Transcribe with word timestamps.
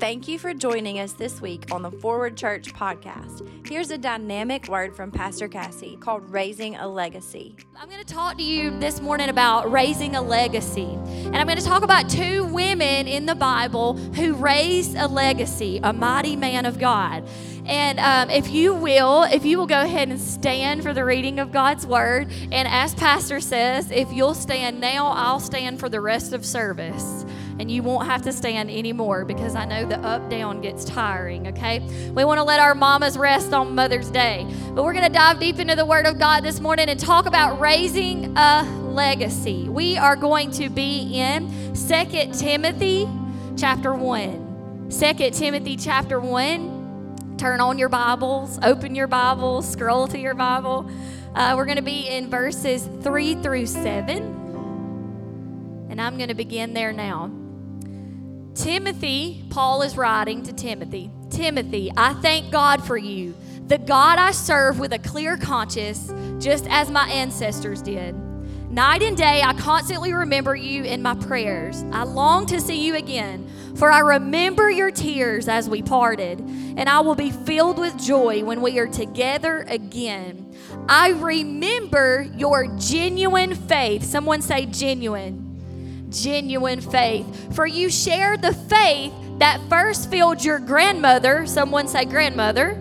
Thank 0.00 0.26
you 0.26 0.40
for 0.40 0.52
joining 0.52 0.98
us 0.98 1.12
this 1.12 1.40
week 1.40 1.70
on 1.70 1.82
the 1.82 1.90
Forward 1.90 2.36
Church 2.36 2.74
podcast. 2.74 3.48
Here's 3.64 3.90
a 3.90 3.98
dynamic 3.98 4.66
word 4.66 4.96
from 4.96 5.12
Pastor 5.12 5.46
Cassie 5.46 5.96
called 6.00 6.28
Raising 6.30 6.74
a 6.74 6.88
Legacy. 6.88 7.54
I'm 7.76 7.88
going 7.88 8.04
to 8.04 8.04
talk 8.04 8.36
to 8.38 8.42
you 8.42 8.76
this 8.80 9.00
morning 9.00 9.28
about 9.28 9.70
raising 9.70 10.16
a 10.16 10.20
legacy. 10.20 10.94
And 10.96 11.36
I'm 11.36 11.46
going 11.46 11.58
to 11.58 11.64
talk 11.64 11.84
about 11.84 12.10
two 12.10 12.44
women 12.46 13.06
in 13.06 13.24
the 13.26 13.36
Bible 13.36 13.94
who 13.94 14.34
raised 14.34 14.96
a 14.96 15.06
legacy, 15.06 15.78
a 15.84 15.92
mighty 15.92 16.34
man 16.34 16.66
of 16.66 16.80
God. 16.80 17.24
And 17.64 18.00
um, 18.00 18.30
if 18.30 18.50
you 18.50 18.74
will, 18.74 19.22
if 19.22 19.44
you 19.44 19.58
will 19.58 19.66
go 19.68 19.80
ahead 19.80 20.08
and 20.08 20.20
stand 20.20 20.82
for 20.82 20.92
the 20.92 21.04
reading 21.04 21.38
of 21.38 21.52
God's 21.52 21.86
word, 21.86 22.32
and 22.50 22.66
as 22.66 22.96
Pastor 22.96 23.38
says, 23.38 23.92
if 23.92 24.12
you'll 24.12 24.34
stand 24.34 24.80
now, 24.80 25.06
I'll 25.06 25.40
stand 25.40 25.78
for 25.78 25.88
the 25.88 26.00
rest 26.00 26.32
of 26.32 26.44
service 26.44 27.24
and 27.58 27.70
you 27.70 27.82
won't 27.82 28.06
have 28.06 28.22
to 28.22 28.32
stand 28.32 28.70
anymore 28.70 29.24
because 29.24 29.54
I 29.54 29.64
know 29.64 29.86
the 29.86 29.98
up 30.00 30.28
down 30.28 30.60
gets 30.60 30.84
tiring, 30.84 31.46
okay? 31.48 31.80
We 32.14 32.24
want 32.24 32.38
to 32.38 32.44
let 32.44 32.58
our 32.58 32.74
mamas 32.74 33.16
rest 33.16 33.52
on 33.52 33.74
Mother's 33.74 34.10
Day. 34.10 34.46
But 34.74 34.82
we're 34.82 34.92
going 34.92 35.06
to 35.06 35.12
dive 35.12 35.38
deep 35.38 35.58
into 35.58 35.76
the 35.76 35.86
Word 35.86 36.06
of 36.06 36.18
God 36.18 36.42
this 36.42 36.58
morning 36.60 36.88
and 36.88 36.98
talk 36.98 37.26
about 37.26 37.60
raising 37.60 38.36
a 38.36 38.64
legacy. 38.82 39.68
We 39.68 39.96
are 39.96 40.16
going 40.16 40.50
to 40.52 40.68
be 40.68 41.18
in 41.18 41.48
2 41.74 42.32
Timothy 42.32 43.08
chapter 43.56 43.94
1. 43.94 44.88
2 44.90 45.30
Timothy 45.30 45.76
chapter 45.76 46.18
1. 46.18 47.36
Turn 47.38 47.60
on 47.60 47.78
your 47.78 47.88
Bibles, 47.88 48.58
open 48.62 48.94
your 48.94 49.06
Bibles, 49.06 49.70
scroll 49.70 50.08
to 50.08 50.18
your 50.18 50.34
Bible. 50.34 50.90
Uh, 51.34 51.54
we're 51.56 51.64
going 51.64 51.76
to 51.76 51.82
be 51.82 52.08
in 52.08 52.30
verses 52.30 52.88
3 53.02 53.34
through 53.42 53.66
7. 53.66 54.42
And 55.90 56.00
I'm 56.00 56.16
going 56.16 56.28
to 56.28 56.34
begin 56.34 56.74
there 56.74 56.92
now. 56.92 57.30
Timothy, 58.54 59.44
Paul 59.50 59.82
is 59.82 59.96
writing 59.96 60.42
to 60.44 60.52
Timothy 60.52 61.10
Timothy, 61.34 61.90
I 61.96 62.14
thank 62.14 62.52
God 62.52 62.84
for 62.84 62.96
you, 62.96 63.34
the 63.66 63.78
God 63.78 64.20
I 64.20 64.30
serve 64.30 64.78
with 64.78 64.92
a 64.92 65.00
clear 65.00 65.36
conscience, 65.36 66.12
just 66.38 66.66
as 66.68 66.90
my 66.90 67.08
ancestors 67.08 67.82
did. 67.82 68.14
Night 68.70 69.02
and 69.02 69.16
day, 69.16 69.42
I 69.42 69.52
constantly 69.54 70.12
remember 70.12 70.54
you 70.54 70.84
in 70.84 71.02
my 71.02 71.14
prayers. 71.14 71.84
I 71.92 72.04
long 72.04 72.46
to 72.46 72.60
see 72.60 72.86
you 72.86 72.94
again, 72.94 73.48
for 73.74 73.90
I 73.90 73.98
remember 73.98 74.70
your 74.70 74.92
tears 74.92 75.48
as 75.48 75.68
we 75.68 75.82
parted, 75.82 76.38
and 76.40 76.88
I 76.88 77.00
will 77.00 77.16
be 77.16 77.30
filled 77.30 77.78
with 77.78 77.98
joy 77.98 78.44
when 78.44 78.60
we 78.60 78.78
are 78.78 78.86
together 78.86 79.64
again. 79.68 80.54
I 80.88 81.10
remember 81.10 82.28
your 82.36 82.68
genuine 82.78 83.54
faith. 83.56 84.04
Someone 84.04 84.40
say, 84.40 84.66
genuine 84.66 85.53
genuine 86.14 86.80
faith. 86.80 87.54
For 87.54 87.66
you 87.66 87.90
share 87.90 88.36
the 88.36 88.52
faith 88.54 89.12
that 89.38 89.60
first 89.68 90.10
filled 90.10 90.44
your 90.44 90.58
grandmother, 90.58 91.46
someone 91.46 91.88
say 91.88 92.04
grandmother, 92.04 92.78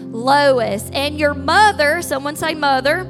Lois, 0.00 0.90
and 0.92 1.18
your 1.18 1.34
mother, 1.34 2.02
someone 2.02 2.36
say 2.36 2.54
mother, 2.54 3.06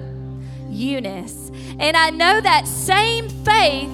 Eunice. 0.68 1.50
And 1.78 1.96
I 1.96 2.10
know 2.10 2.40
that 2.40 2.66
same 2.66 3.28
faith 3.28 3.90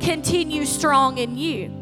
continues 0.00 0.68
strong 0.68 1.18
in 1.18 1.36
you. 1.36 1.81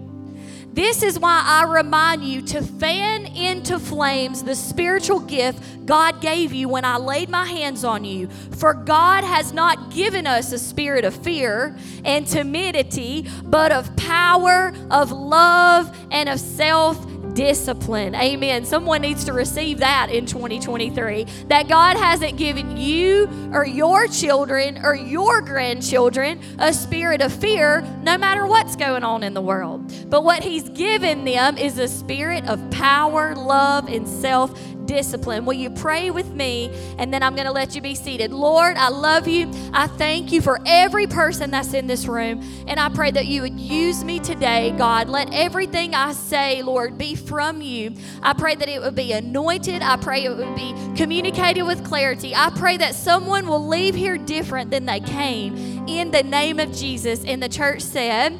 This 0.72 1.02
is 1.02 1.18
why 1.18 1.42
I 1.44 1.64
remind 1.64 2.22
you 2.22 2.42
to 2.42 2.62
fan 2.62 3.26
into 3.26 3.78
flames 3.78 4.44
the 4.44 4.54
spiritual 4.54 5.20
gift 5.20 5.60
God 5.84 6.20
gave 6.20 6.52
you 6.52 6.68
when 6.68 6.84
I 6.84 6.96
laid 6.98 7.28
my 7.28 7.44
hands 7.44 7.84
on 7.84 8.04
you. 8.04 8.28
For 8.28 8.74
God 8.74 9.24
has 9.24 9.52
not 9.52 9.90
given 9.90 10.24
us 10.24 10.52
a 10.52 10.58
spirit 10.58 11.04
of 11.04 11.16
fear 11.16 11.76
and 12.04 12.24
timidity, 12.24 13.26
but 13.42 13.72
of 13.72 13.96
power, 13.96 14.72
of 14.90 15.10
love, 15.10 15.96
and 16.12 16.28
of 16.28 16.38
self 16.38 17.04
discipline. 17.34 18.14
Amen. 18.14 18.64
Someone 18.64 19.02
needs 19.02 19.24
to 19.24 19.32
receive 19.32 19.78
that 19.78 20.10
in 20.10 20.26
2023. 20.26 21.24
That 21.48 21.68
God 21.68 21.96
hasn't 21.96 22.36
given 22.36 22.76
you 22.76 23.28
or 23.52 23.66
your 23.66 24.06
children 24.06 24.78
or 24.84 24.94
your 24.94 25.40
grandchildren 25.40 26.40
a 26.58 26.72
spirit 26.72 27.20
of 27.22 27.32
fear 27.32 27.82
no 28.02 28.18
matter 28.18 28.46
what's 28.46 28.76
going 28.76 29.04
on 29.04 29.22
in 29.22 29.34
the 29.34 29.40
world. 29.40 30.10
But 30.10 30.24
what 30.24 30.42
He's 30.42 30.68
given 30.70 31.24
them 31.24 31.58
is 31.58 31.78
a 31.78 31.88
spirit 31.88 32.44
of 32.46 32.70
power, 32.70 33.34
love, 33.34 33.88
and 33.88 34.06
self 34.06 34.58
discipline. 34.90 35.44
Will 35.44 35.54
you 35.54 35.70
pray 35.70 36.10
with 36.10 36.32
me? 36.32 36.68
And 36.98 37.14
then 37.14 37.22
I'm 37.22 37.36
going 37.36 37.46
to 37.46 37.52
let 37.52 37.76
you 37.76 37.80
be 37.80 37.94
seated. 37.94 38.32
Lord, 38.32 38.76
I 38.76 38.88
love 38.88 39.28
you. 39.28 39.48
I 39.72 39.86
thank 39.86 40.32
you 40.32 40.42
for 40.42 40.58
every 40.66 41.06
person 41.06 41.52
that's 41.52 41.74
in 41.74 41.86
this 41.86 42.06
room. 42.06 42.42
And 42.66 42.80
I 42.80 42.88
pray 42.88 43.12
that 43.12 43.26
you 43.26 43.42
would 43.42 43.58
use 43.58 44.02
me 44.02 44.18
today, 44.18 44.74
God. 44.76 45.08
Let 45.08 45.32
everything 45.32 45.94
I 45.94 46.12
say, 46.12 46.62
Lord, 46.62 46.98
be 46.98 47.14
from 47.14 47.62
you. 47.62 47.94
I 48.20 48.32
pray 48.32 48.56
that 48.56 48.68
it 48.68 48.82
would 48.82 48.96
be 48.96 49.12
anointed. 49.12 49.80
I 49.80 49.96
pray 49.96 50.24
it 50.24 50.36
would 50.36 50.56
be 50.56 50.74
communicated 50.96 51.62
with 51.62 51.84
clarity. 51.84 52.34
I 52.34 52.50
pray 52.50 52.76
that 52.78 52.96
someone 52.96 53.46
will 53.46 53.68
leave 53.68 53.94
here 53.94 54.18
different 54.18 54.72
than 54.72 54.86
they 54.86 54.98
came 54.98 55.86
in 55.88 56.10
the 56.10 56.24
name 56.24 56.58
of 56.58 56.72
Jesus. 56.72 57.24
And 57.24 57.40
the 57.40 57.48
church 57.48 57.80
said, 57.82 58.38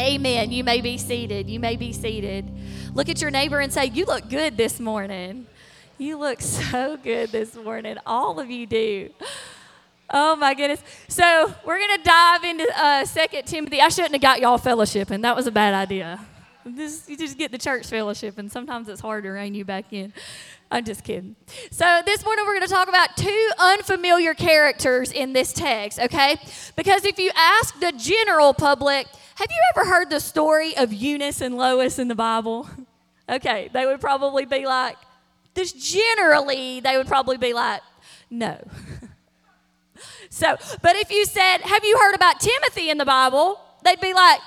Amen. 0.00 0.50
You 0.50 0.64
may 0.64 0.80
be 0.80 0.96
seated. 0.96 1.48
You 1.48 1.60
may 1.60 1.76
be 1.76 1.92
seated. 1.92 2.50
Look 2.94 3.08
at 3.08 3.20
your 3.20 3.30
neighbor 3.30 3.60
and 3.60 3.72
say, 3.72 3.86
You 3.86 4.06
look 4.06 4.28
good 4.30 4.56
this 4.56 4.80
morning. 4.80 5.46
You 5.98 6.18
look 6.18 6.42
so 6.42 6.98
good 6.98 7.30
this 7.30 7.54
morning. 7.54 7.96
All 8.04 8.38
of 8.38 8.50
you 8.50 8.66
do. 8.66 9.08
Oh 10.10 10.36
my 10.36 10.52
goodness. 10.52 10.82
So 11.08 11.54
we're 11.64 11.78
going 11.78 11.96
to 11.96 12.02
dive 12.04 12.44
into 12.44 12.68
uh, 12.76 13.06
2 13.06 13.42
Timothy. 13.46 13.80
I 13.80 13.88
shouldn't 13.88 14.12
have 14.12 14.20
got 14.20 14.40
y'all 14.40 14.58
fellowship, 14.58 15.10
and 15.10 15.24
that 15.24 15.34
was 15.34 15.46
a 15.46 15.50
bad 15.50 15.72
idea. 15.72 16.20
This, 16.66 17.08
you 17.08 17.16
just 17.16 17.38
get 17.38 17.50
the 17.50 17.56
church 17.56 17.86
fellowship, 17.86 18.36
and 18.36 18.52
sometimes 18.52 18.90
it's 18.90 19.00
hard 19.00 19.24
to 19.24 19.30
rein 19.30 19.54
you 19.54 19.64
back 19.64 19.90
in. 19.90 20.12
I'm 20.70 20.84
just 20.84 21.02
kidding. 21.02 21.34
So, 21.70 22.02
this 22.04 22.22
morning 22.26 22.44
we're 22.44 22.56
going 22.56 22.66
to 22.66 22.74
talk 22.74 22.88
about 22.88 23.16
two 23.16 23.50
unfamiliar 23.58 24.34
characters 24.34 25.12
in 25.12 25.32
this 25.32 25.54
text, 25.54 25.98
okay? 25.98 26.36
Because 26.76 27.06
if 27.06 27.18
you 27.18 27.30
ask 27.34 27.80
the 27.80 27.92
general 27.92 28.52
public, 28.52 29.06
have 29.36 29.48
you 29.48 29.62
ever 29.74 29.88
heard 29.88 30.10
the 30.10 30.20
story 30.20 30.76
of 30.76 30.92
Eunice 30.92 31.40
and 31.40 31.56
Lois 31.56 31.98
in 31.98 32.08
the 32.08 32.14
Bible? 32.14 32.68
Okay, 33.28 33.68
they 33.72 33.84
would 33.84 34.00
probably 34.00 34.44
be 34.44 34.66
like, 34.66 34.96
this 35.56 35.72
generally, 35.72 36.78
they 36.80 36.96
would 36.96 37.08
probably 37.08 37.38
be 37.38 37.52
like, 37.52 37.80
no. 38.30 38.56
so, 40.30 40.56
but 40.82 40.94
if 40.96 41.10
you 41.10 41.24
said, 41.24 41.58
have 41.62 41.84
you 41.84 41.98
heard 41.98 42.14
about 42.14 42.38
Timothy 42.38 42.90
in 42.90 42.98
the 42.98 43.04
Bible? 43.04 43.58
They'd 43.82 44.00
be 44.00 44.14
like, 44.14 44.40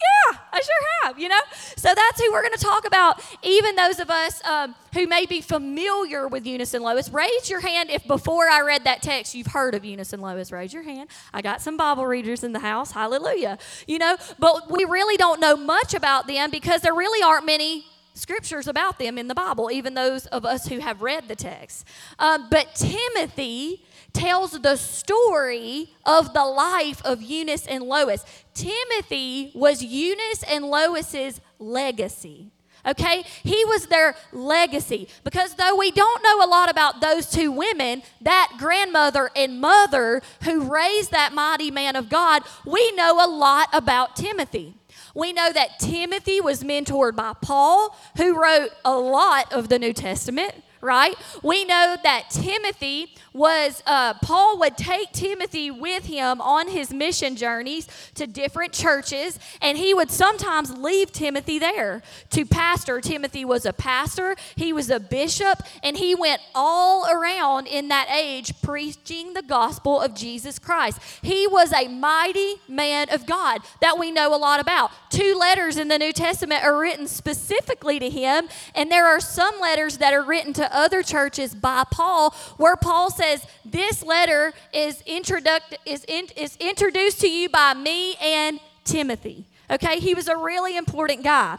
yeah, 0.00 0.38
I 0.52 0.60
sure 0.60 0.74
have, 1.02 1.18
you 1.18 1.28
know? 1.28 1.40
So 1.76 1.92
that's 1.94 2.20
who 2.20 2.30
we're 2.32 2.42
going 2.42 2.54
to 2.54 2.60
talk 2.64 2.86
about. 2.86 3.22
Even 3.42 3.76
those 3.76 3.98
of 3.98 4.10
us 4.10 4.44
um, 4.44 4.74
who 4.94 5.06
may 5.06 5.26
be 5.26 5.40
familiar 5.40 6.28
with 6.28 6.46
Eunice 6.46 6.74
and 6.74 6.84
Lois, 6.84 7.08
raise 7.10 7.48
your 7.48 7.60
hand 7.60 7.90
if 7.90 8.06
before 8.06 8.48
I 8.48 8.60
read 8.60 8.84
that 8.84 9.02
text 9.02 9.34
you've 9.34 9.48
heard 9.48 9.74
of 9.74 9.84
Eunice 9.84 10.12
and 10.12 10.22
Lois. 10.22 10.52
Raise 10.52 10.72
your 10.72 10.82
hand. 10.82 11.08
I 11.32 11.42
got 11.42 11.62
some 11.62 11.76
Bible 11.76 12.06
readers 12.06 12.44
in 12.44 12.52
the 12.52 12.58
house. 12.60 12.92
Hallelujah. 12.92 13.58
You 13.86 13.98
know, 13.98 14.16
but 14.38 14.70
we 14.70 14.84
really 14.84 15.16
don't 15.16 15.40
know 15.40 15.56
much 15.56 15.94
about 15.94 16.26
them 16.26 16.50
because 16.50 16.82
there 16.82 16.94
really 16.94 17.22
aren't 17.22 17.46
many 17.46 17.86
scriptures 18.16 18.66
about 18.66 18.98
them 18.98 19.18
in 19.18 19.28
the 19.28 19.34
Bible, 19.34 19.70
even 19.70 19.94
those 19.94 20.26
of 20.26 20.44
us 20.44 20.66
who 20.66 20.78
have 20.78 21.02
read 21.02 21.28
the 21.28 21.36
text. 21.36 21.86
Um, 22.18 22.48
but 22.50 22.74
Timothy 22.74 23.84
tells 24.12 24.52
the 24.52 24.76
story 24.76 25.90
of 26.04 26.32
the 26.32 26.44
life 26.44 27.02
of 27.04 27.22
Eunice 27.22 27.66
and 27.66 27.84
Lois. 27.84 28.24
Timothy 28.54 29.52
was 29.54 29.82
Eunice 29.82 30.42
and 30.48 30.64
Lois's 30.64 31.40
legacy. 31.58 32.50
Okay? 32.86 33.24
He 33.42 33.64
was 33.64 33.86
their 33.86 34.14
legacy. 34.32 35.08
Because 35.24 35.54
though 35.54 35.76
we 35.76 35.90
don't 35.90 36.22
know 36.22 36.44
a 36.44 36.48
lot 36.48 36.70
about 36.70 37.00
those 37.00 37.28
two 37.28 37.50
women, 37.50 38.02
that 38.22 38.52
grandmother 38.58 39.30
and 39.36 39.60
mother 39.60 40.22
who 40.44 40.72
raised 40.72 41.10
that 41.10 41.34
mighty 41.34 41.70
man 41.70 41.96
of 41.96 42.08
God, 42.08 42.42
we 42.64 42.92
know 42.92 43.24
a 43.24 43.28
lot 43.28 43.68
about 43.72 44.16
Timothy. 44.16 44.74
We 45.16 45.32
know 45.32 45.50
that 45.50 45.78
Timothy 45.78 46.42
was 46.42 46.62
mentored 46.62 47.16
by 47.16 47.32
Paul, 47.40 47.96
who 48.18 48.38
wrote 48.38 48.68
a 48.84 48.98
lot 48.98 49.50
of 49.50 49.70
the 49.70 49.78
New 49.78 49.94
Testament 49.94 50.54
right? 50.80 51.14
We 51.42 51.64
know 51.64 51.96
that 52.02 52.30
Timothy 52.30 53.14
was, 53.32 53.82
uh, 53.86 54.14
Paul 54.22 54.58
would 54.60 54.76
take 54.76 55.12
Timothy 55.12 55.70
with 55.70 56.06
him 56.06 56.40
on 56.40 56.68
his 56.68 56.92
mission 56.92 57.36
journeys 57.36 57.86
to 58.14 58.26
different 58.26 58.72
churches, 58.72 59.38
and 59.60 59.76
he 59.76 59.92
would 59.92 60.10
sometimes 60.10 60.72
leave 60.76 61.12
Timothy 61.12 61.58
there 61.58 62.02
to 62.30 62.46
pastor. 62.46 63.00
Timothy 63.00 63.44
was 63.44 63.66
a 63.66 63.72
pastor, 63.72 64.36
he 64.54 64.72
was 64.72 64.90
a 64.90 64.98
bishop, 64.98 65.62
and 65.82 65.96
he 65.96 66.14
went 66.14 66.40
all 66.54 67.06
around 67.10 67.66
in 67.66 67.88
that 67.88 68.08
age 68.10 68.52
preaching 68.62 69.34
the 69.34 69.42
gospel 69.42 70.00
of 70.00 70.14
Jesus 70.14 70.58
Christ. 70.58 70.98
He 71.22 71.46
was 71.46 71.72
a 71.72 71.88
mighty 71.88 72.56
man 72.68 73.08
of 73.12 73.26
God 73.26 73.60
that 73.80 73.98
we 73.98 74.10
know 74.10 74.34
a 74.34 74.38
lot 74.38 74.60
about. 74.60 74.90
Two 75.10 75.34
letters 75.38 75.76
in 75.76 75.88
the 75.88 75.98
New 75.98 76.12
Testament 76.12 76.64
are 76.64 76.78
written 76.78 77.06
specifically 77.06 77.98
to 77.98 78.08
him, 78.08 78.48
and 78.74 78.90
there 78.90 79.06
are 79.06 79.20
some 79.20 79.60
letters 79.60 79.98
that 79.98 80.14
are 80.14 80.22
written 80.22 80.52
to 80.54 80.65
other 80.72 81.02
churches 81.02 81.54
by 81.54 81.84
Paul, 81.90 82.30
where 82.56 82.76
Paul 82.76 83.10
says, 83.10 83.46
This 83.64 84.02
letter 84.02 84.52
is, 84.72 85.02
introduct- 85.06 85.78
is, 85.84 86.04
in- 86.08 86.28
is 86.36 86.56
introduced 86.58 87.20
to 87.20 87.28
you 87.28 87.48
by 87.48 87.74
me 87.74 88.14
and 88.16 88.60
Timothy. 88.84 89.44
Okay, 89.70 89.98
he 89.98 90.14
was 90.14 90.28
a 90.28 90.36
really 90.36 90.76
important 90.76 91.24
guy. 91.24 91.58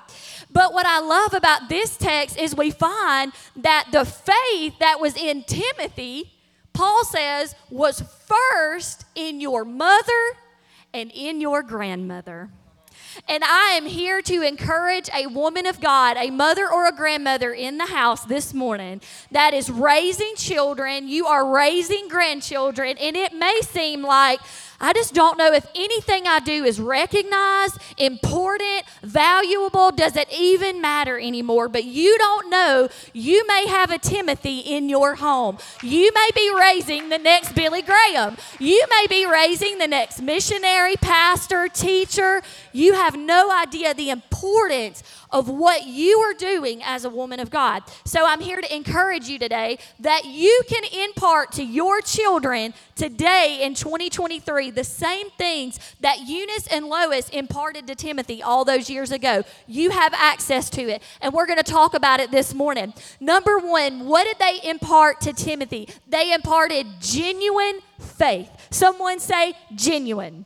But 0.51 0.73
what 0.73 0.85
I 0.85 0.99
love 0.99 1.33
about 1.33 1.67
this 1.67 1.97
text 1.97 2.37
is 2.37 2.55
we 2.55 2.71
find 2.71 3.33
that 3.57 3.87
the 3.91 4.05
faith 4.05 4.79
that 4.79 4.99
was 5.01 5.17
in 5.17 5.43
Timothy, 5.43 6.31
Paul 6.71 7.03
says, 7.03 7.53
was 7.69 8.01
first 8.25 9.03
in 9.15 9.41
your 9.41 9.65
mother 9.65 10.37
and 10.93 11.11
in 11.11 11.41
your 11.41 11.63
grandmother. 11.63 12.49
And 13.27 13.43
I 13.43 13.71
am 13.71 13.85
here 13.85 14.21
to 14.21 14.41
encourage 14.41 15.09
a 15.15 15.27
woman 15.27 15.65
of 15.65 15.79
God, 15.79 16.17
a 16.17 16.29
mother 16.29 16.69
or 16.71 16.87
a 16.87 16.91
grandmother 16.91 17.53
in 17.53 17.77
the 17.77 17.87
house 17.87 18.25
this 18.25 18.53
morning 18.53 19.01
that 19.31 19.53
is 19.53 19.69
raising 19.69 20.33
children. 20.35 21.07
You 21.07 21.25
are 21.27 21.45
raising 21.49 22.07
grandchildren, 22.07 22.97
and 22.97 23.15
it 23.15 23.33
may 23.33 23.61
seem 23.61 24.03
like, 24.03 24.39
I 24.79 24.93
just 24.93 25.15
don't 25.15 25.39
know 25.39 25.51
if 25.53 25.65
anything 25.73 26.27
I 26.27 26.39
do 26.39 26.63
is 26.63 26.79
recognized, 26.79 27.79
important, 27.97 28.83
valuable. 29.01 29.91
Does 29.91 30.15
it 30.15 30.31
even 30.31 30.81
matter 30.81 31.17
anymore? 31.17 31.67
But 31.67 31.85
you 31.85 32.15
don't 32.19 32.51
know. 32.51 32.87
You 33.11 33.45
may 33.47 33.65
have 33.65 33.89
a 33.89 33.97
Timothy 33.97 34.59
in 34.59 34.87
your 34.87 35.15
home. 35.15 35.57
You 35.81 36.11
may 36.13 36.29
be 36.35 36.53
raising 36.55 37.09
the 37.09 37.17
next 37.17 37.55
Billy 37.55 37.81
Graham. 37.81 38.37
You 38.59 38.85
may 38.87 39.07
be 39.09 39.25
raising 39.25 39.79
the 39.79 39.87
next 39.87 40.21
missionary, 40.21 40.95
pastor, 40.95 41.67
teacher. 41.67 42.43
You 42.71 42.93
have 43.07 43.17
no 43.17 43.49
idea 43.49 43.93
the 43.93 44.09
importance 44.09 45.01
of 45.31 45.47
what 45.47 45.87
you 45.87 46.19
are 46.19 46.33
doing 46.33 46.83
as 46.83 47.05
a 47.05 47.09
woman 47.09 47.39
of 47.39 47.49
God. 47.49 47.83
So 48.03 48.25
I'm 48.25 48.41
here 48.41 48.59
to 48.59 48.75
encourage 48.75 49.29
you 49.29 49.39
today 49.39 49.79
that 50.01 50.25
you 50.25 50.61
can 50.67 50.83
impart 51.05 51.53
to 51.53 51.63
your 51.63 52.01
children 52.01 52.73
today 52.95 53.59
in 53.61 53.75
2023 53.75 54.71
the 54.71 54.83
same 54.83 55.29
things 55.37 55.79
that 56.01 56.27
Eunice 56.27 56.67
and 56.67 56.87
Lois 56.87 57.29
imparted 57.29 57.87
to 57.87 57.95
Timothy 57.95 58.43
all 58.43 58.65
those 58.65 58.89
years 58.89 59.13
ago. 59.13 59.43
You 59.67 59.91
have 59.91 60.13
access 60.13 60.69
to 60.71 60.81
it, 60.81 61.01
and 61.21 61.33
we're 61.33 61.47
going 61.47 61.63
to 61.63 61.71
talk 61.71 61.93
about 61.93 62.19
it 62.19 62.29
this 62.29 62.53
morning. 62.53 62.93
Number 63.21 63.57
one, 63.57 64.05
what 64.05 64.25
did 64.25 64.37
they 64.37 64.69
impart 64.69 65.21
to 65.21 65.31
Timothy? 65.31 65.87
They 66.09 66.33
imparted 66.33 66.87
genuine 66.99 67.79
faith. 67.99 68.49
Someone 68.69 69.19
say 69.19 69.53
genuine 69.75 70.43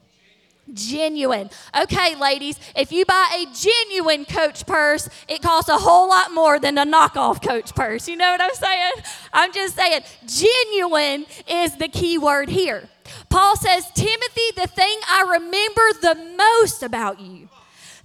genuine. 0.74 1.50
Okay, 1.80 2.16
ladies, 2.16 2.60
if 2.76 2.92
you 2.92 3.06
buy 3.06 3.28
a 3.36 3.54
genuine 3.54 4.26
Coach 4.26 4.66
purse, 4.66 5.10
it 5.28 5.42
costs 5.42 5.70
a 5.70 5.78
whole 5.78 6.10
lot 6.10 6.34
more 6.34 6.60
than 6.60 6.78
a 6.78 6.86
knockoff 6.86 7.46
Coach 7.46 7.74
purse. 7.76 8.08
You 8.08 8.16
know 8.16 8.32
what 8.32 8.42
I'm 8.42 8.54
saying? 8.54 8.92
I'm 9.34 9.54
just 9.54 9.76
saying, 9.76 10.02
genuine 10.26 11.26
is 11.48 11.76
the 11.78 11.88
key 11.88 12.18
word 12.18 12.50
here. 12.50 12.90
Paul 13.30 13.56
says, 13.58 13.90
Timothy, 13.92 14.52
the 14.56 14.68
thing 14.68 15.00
I 15.08 15.38
remember 15.40 15.82
the 16.02 16.36
most 16.38 16.84
about 16.84 17.20
you, 17.20 17.50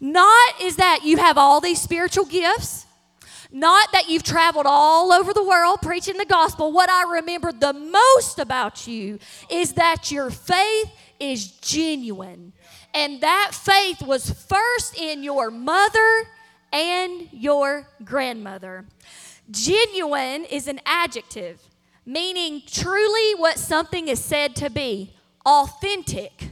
not 0.01 0.61
is 0.61 0.77
that 0.77 1.01
you 1.05 1.17
have 1.19 1.39
all 1.39 1.61
these 1.61 1.81
spiritual 1.81 2.25
gifts. 2.25 2.86
Not 3.51 3.93
that 3.93 4.09
you've 4.09 4.23
traveled 4.23 4.67
all 4.67 5.13
over 5.13 5.33
the 5.33 5.45
world 5.45 5.79
preaching 5.83 6.17
the 6.17 6.25
gospel. 6.25 6.73
What 6.73 6.91
I 6.91 7.15
remember 7.15 7.53
the 7.53 7.73
most 7.73 8.39
about 8.39 8.87
you 8.87 9.19
is 9.51 9.75
that 9.75 10.11
your 10.11 10.31
faith 10.31 10.91
is 11.21 11.49
genuine. 11.49 12.53
And 12.95 13.21
that 13.21 13.51
faith 13.53 14.03
was 14.03 14.31
first 14.31 14.99
in 14.99 15.23
your 15.23 15.51
mother 15.51 16.29
and 16.73 17.29
your 17.33 17.89
grandmother. 18.05 18.85
Genuine 19.51 20.45
is 20.45 20.67
an 20.67 20.81
adjective, 20.85 21.61
meaning 22.05 22.63
truly 22.67 23.35
what 23.37 23.59
something 23.59 24.09
is 24.09 24.23
said 24.23 24.57
to 24.57 24.71
be 24.71 25.15
authentic. 25.45 26.51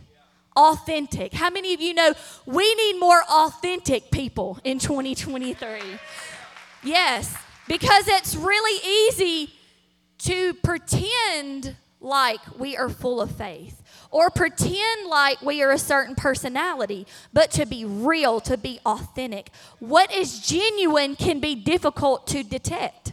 Authentic. 0.57 1.33
How 1.33 1.51
many 1.51 1.75
of 1.75 1.81
you 1.81 1.95
know 1.95 2.15
we 2.47 2.75
need 2.77 3.01
more 3.01 3.23
authentic 3.29 4.13
people 4.13 4.61
in 4.63 4.79
2023? 4.79 5.81
Yes, 6.85 7.35
because 7.67 8.07
it's 8.09 8.37
really 8.37 9.09
easy 9.09 9.51
to 10.19 10.53
pretend 10.55 11.77
like 12.01 12.41
we 12.59 12.77
are 12.77 12.91
full 12.91 13.23
of 13.23 13.31
faith 13.31 13.83
or 14.11 14.29
pretend 14.29 15.09
like 15.09 15.41
we 15.41 15.63
are 15.63 15.71
a 15.71 15.79
certain 15.79 16.15
personality, 16.15 17.07
but 17.33 17.51
to 17.53 17.65
be 17.65 17.85
real, 17.85 18.39
to 18.43 18.59
be 18.59 18.79
authentic. 18.85 19.51
What 19.79 20.13
is 20.13 20.41
genuine 20.41 21.17
can 21.17 21.41
be 21.41 21.55
difficult 21.55 22.27
to 22.29 22.43
detect. 22.45 23.13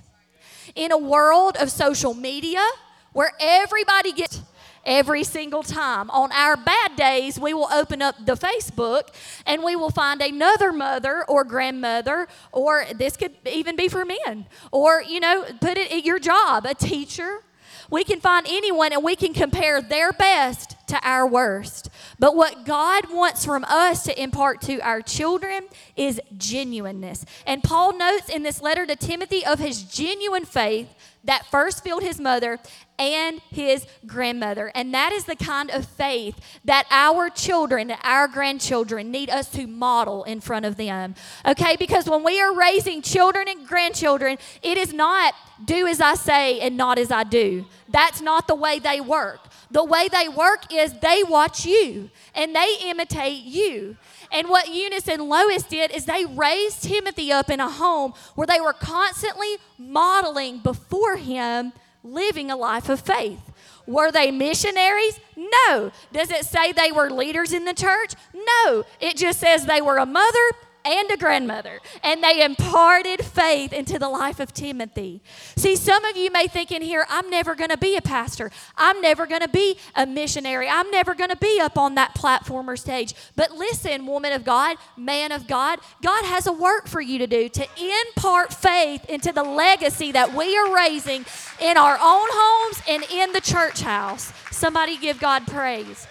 In 0.76 0.92
a 0.92 0.98
world 0.98 1.56
of 1.58 1.72
social 1.72 2.14
media 2.14 2.66
where 3.14 3.32
everybody 3.40 4.12
gets 4.12 4.42
every 4.86 5.24
single 5.24 5.64
time. 5.64 6.10
On 6.10 6.32
our 6.32 6.58
bad 6.58 6.96
days, 6.96 7.40
we 7.40 7.54
will 7.54 7.70
open 7.72 8.02
up 8.02 8.16
the 8.26 8.34
Facebook 8.34 9.10
and 9.46 9.64
we 9.64 9.76
will 9.76 9.92
find 9.92 10.22
another 10.22 10.72
mother 10.72 11.24
or 11.28 11.44
grandmother, 11.44 12.28
or 12.52 12.86
this 12.96 13.18
could 13.18 13.34
even 13.46 13.76
be 13.76 13.88
for 13.88 14.06
men, 14.06 14.46
or, 14.72 15.02
you 15.02 15.20
know, 15.20 15.46
put 15.60 15.78
it 15.78 15.92
at 15.92 16.06
your 16.06 16.20
job, 16.20 16.66
a 16.66 16.74
teacher. 16.74 17.44
We 17.90 18.04
can 18.04 18.20
find 18.20 18.46
anyone 18.50 18.94
and 18.94 19.04
we 19.04 19.16
can 19.16 19.34
compare 19.34 19.82
their 19.82 20.12
best 20.14 20.71
to 20.92 21.00
our 21.08 21.26
worst. 21.26 21.90
But 22.20 22.36
what 22.36 22.66
God 22.66 23.12
wants 23.12 23.46
from 23.46 23.64
us 23.68 24.04
to 24.04 24.22
impart 24.22 24.62
to 24.62 24.80
our 24.82 25.02
children 25.02 25.68
is 25.96 26.22
genuineness. 26.38 27.26
And 27.48 27.64
Paul 27.64 27.98
notes 27.98 28.30
in 28.30 28.44
this 28.44 28.62
letter 28.62 28.86
to 28.86 28.96
Timothy 28.96 29.46
of 29.46 29.60
his 29.60 29.84
genuine 29.84 30.46
faith 30.46 30.94
that 31.24 31.46
first 31.46 31.84
filled 31.84 32.04
his 32.04 32.20
mother 32.20 32.60
and 32.98 33.42
his 33.50 33.86
grandmother. 34.06 34.72
And 34.76 34.94
that 34.94 35.12
is 35.12 35.26
the 35.26 35.36
kind 35.36 35.70
of 35.72 35.86
faith 35.86 36.40
that 36.66 36.86
our 36.92 37.30
children, 37.30 37.94
our 38.04 38.28
grandchildren 38.28 39.12
need 39.12 39.30
us 39.30 39.50
to 39.52 39.68
model 39.68 40.24
in 40.24 40.42
front 40.42 40.66
of 40.66 40.76
them. 40.78 41.16
Okay? 41.46 41.76
Because 41.78 42.10
when 42.10 42.24
we 42.24 42.42
are 42.42 42.56
raising 42.56 43.02
children 43.02 43.48
and 43.48 43.68
grandchildren, 43.68 44.38
it 44.62 44.78
is 44.78 44.94
not 44.94 45.34
do 45.64 45.88
as 45.88 46.02
I 46.02 46.16
say 46.16 46.60
and 46.60 46.76
not 46.76 46.98
as 46.98 47.12
I 47.12 47.24
do. 47.24 47.66
That's 47.90 48.22
not 48.22 48.48
the 48.48 48.56
way 48.56 48.80
they 48.80 49.00
work. 49.00 49.40
The 49.72 49.84
way 49.84 50.10
they 50.10 50.28
work 50.28 50.74
is 50.74 50.94
they 51.00 51.24
watch 51.24 51.66
you 51.66 52.10
and 52.36 52.54
they 52.56 52.76
imitate 52.84 53.44
you. 53.44 53.96
And 54.32 54.50
what 54.50 54.68
Eunice 54.68 55.08
and 55.08 55.24
Lois 55.24 55.64
did 55.64 55.92
is 55.92 56.06
they 56.06 56.26
raised 56.26 56.84
Timothy 56.84 57.32
up 57.32 57.50
in 57.50 57.60
a 57.60 57.70
home 57.70 58.14
where 58.36 58.48
they 58.48 58.60
were 58.60 58.74
constantly 58.74 59.58
modeling 59.78 60.60
before 60.60 61.16
him 61.16 61.74
living 62.04 62.52
a 62.52 62.56
life 62.56 62.90
of 62.90 63.00
faith. 63.00 63.40
Were 63.88 64.12
they 64.12 64.32
missionaries? 64.32 65.20
No. 65.36 65.92
Does 66.12 66.32
it 66.32 66.46
say 66.46 66.72
they 66.72 66.92
were 66.92 67.10
leaders 67.10 67.54
in 67.54 67.66
the 67.66 67.74
church? 67.74 68.14
No. 68.34 68.84
It 69.00 69.18
just 69.18 69.40
says 69.40 69.66
they 69.66 69.82
were 69.82 69.98
a 69.98 70.06
mother 70.06 70.52
and 70.86 71.12
a 71.12 71.18
grandmother, 71.18 71.80
and 72.04 72.24
they 72.24 72.44
imparted 72.44 73.24
faith 73.24 73.74
into 73.74 74.00
the 74.00 74.10
life 74.10 74.40
of 74.40 74.54
Timothy. 74.54 75.22
See, 75.56 75.76
some 75.76 76.04
of 76.06 76.18
you 76.18 76.32
may 76.32 76.48
think 76.48 76.72
in 76.72 76.82
here, 76.82 77.06
I'm 77.10 77.30
never 77.30 77.56
going 77.56 77.70
to 77.70 77.78
be 77.78 77.96
a 77.96 78.02
pastor. 78.02 78.52
I'm 78.78 79.02
never 79.02 79.26
going 79.26 79.42
to 79.42 79.48
be 79.48 79.78
a 79.96 80.06
missionary. 80.06 80.68
I'm 80.68 80.90
never 80.92 81.14
going 81.14 81.30
to 81.30 81.38
be 81.38 81.60
up 81.62 81.78
on 81.78 81.96
that 81.96 82.16
platform 82.16 82.70
or 82.70 82.76
stage. 82.76 83.14
But 83.36 83.52
listen, 83.52 84.06
woman 84.06 84.34
of 84.34 84.44
God, 84.44 84.78
man 84.98 85.32
of 85.32 85.48
God, 85.48 85.80
God 86.02 86.26
has 86.26 86.48
a 86.48 86.54
work 86.54 86.88
for 86.88 87.02
you 87.02 87.20
to 87.20 87.28
do 87.28 87.50
to 87.50 87.68
impart 88.08 88.54
faith 88.54 89.06
into 89.10 89.32
the 89.32 89.44
legacy 89.44 90.12
that 90.12 90.34
we 90.34 90.58
are 90.58 90.74
raising 90.76 91.26
in 91.60 91.78
our 91.78 91.98
own 92.02 92.28
homes 92.32 92.82
and 92.90 93.04
in 93.12 93.32
the 93.34 93.42
church 93.42 93.82
house. 93.82 94.34
Somebody 94.52 94.98
give 94.98 95.20
God 95.20 95.48
praise. 95.48 96.08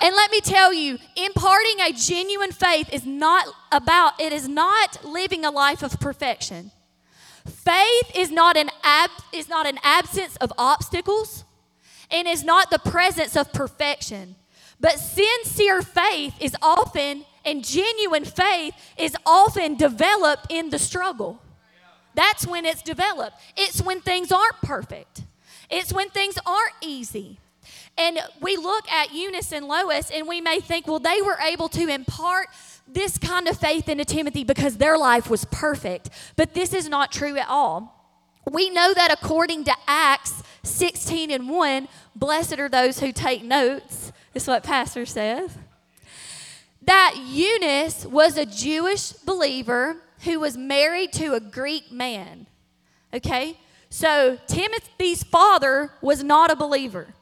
And 0.00 0.14
let 0.16 0.30
me 0.30 0.40
tell 0.40 0.72
you, 0.72 0.98
imparting 1.14 1.80
a 1.80 1.92
genuine 1.92 2.52
faith 2.52 2.92
is 2.92 3.04
not 3.04 3.46
about, 3.70 4.18
it 4.20 4.32
is 4.32 4.48
not 4.48 5.04
living 5.04 5.44
a 5.44 5.50
life 5.50 5.82
of 5.82 6.00
perfection. 6.00 6.70
Faith 7.46 8.10
is 8.14 8.30
not 8.30 8.56
an, 8.56 8.70
ab, 8.82 9.10
is 9.32 9.48
not 9.48 9.66
an 9.66 9.78
absence 9.82 10.36
of 10.36 10.52
obstacles 10.56 11.44
and 12.10 12.26
is 12.26 12.42
not 12.42 12.70
the 12.70 12.78
presence 12.78 13.36
of 13.36 13.52
perfection. 13.52 14.36
But 14.80 14.98
sincere 14.98 15.82
faith 15.82 16.34
is 16.40 16.56
often, 16.62 17.24
and 17.44 17.62
genuine 17.64 18.24
faith 18.24 18.74
is 18.96 19.14
often 19.26 19.76
developed 19.76 20.46
in 20.48 20.70
the 20.70 20.78
struggle. 20.78 21.40
That's 22.14 22.46
when 22.46 22.64
it's 22.64 22.82
developed. 22.82 23.36
It's 23.56 23.82
when 23.82 24.00
things 24.00 24.32
aren't 24.32 24.60
perfect, 24.62 25.22
it's 25.68 25.92
when 25.92 26.08
things 26.08 26.38
aren't 26.46 26.74
easy. 26.80 27.38
And 27.96 28.18
we 28.40 28.56
look 28.56 28.90
at 28.90 29.12
Eunice 29.12 29.52
and 29.52 29.66
Lois 29.66 30.10
and 30.10 30.26
we 30.26 30.40
may 30.40 30.60
think, 30.60 30.86
well, 30.86 30.98
they 30.98 31.20
were 31.22 31.38
able 31.42 31.68
to 31.70 31.88
impart 31.88 32.48
this 32.88 33.18
kind 33.18 33.46
of 33.46 33.58
faith 33.58 33.88
into 33.88 34.04
Timothy 34.04 34.44
because 34.44 34.76
their 34.78 34.96
life 34.96 35.28
was 35.28 35.44
perfect. 35.46 36.10
But 36.36 36.54
this 36.54 36.72
is 36.72 36.88
not 36.88 37.12
true 37.12 37.36
at 37.36 37.48
all. 37.48 37.96
We 38.50 38.70
know 38.70 38.94
that 38.94 39.12
according 39.12 39.64
to 39.64 39.74
Acts 39.86 40.42
16 40.62 41.30
and 41.30 41.48
1, 41.48 41.88
blessed 42.16 42.58
are 42.58 42.68
those 42.68 43.00
who 43.00 43.12
take 43.12 43.44
notes, 43.44 44.12
is 44.34 44.46
what 44.46 44.62
Pastor 44.62 45.06
says. 45.06 45.56
That 46.82 47.16
Eunice 47.16 48.06
was 48.06 48.36
a 48.36 48.46
Jewish 48.46 49.12
believer 49.12 49.96
who 50.24 50.40
was 50.40 50.56
married 50.56 51.12
to 51.14 51.34
a 51.34 51.40
Greek 51.40 51.92
man. 51.92 52.46
Okay? 53.12 53.58
So 53.90 54.38
Timothy's 54.46 55.22
father 55.22 55.92
was 56.00 56.22
not 56.22 56.50
a 56.50 56.56
believer. 56.56 57.14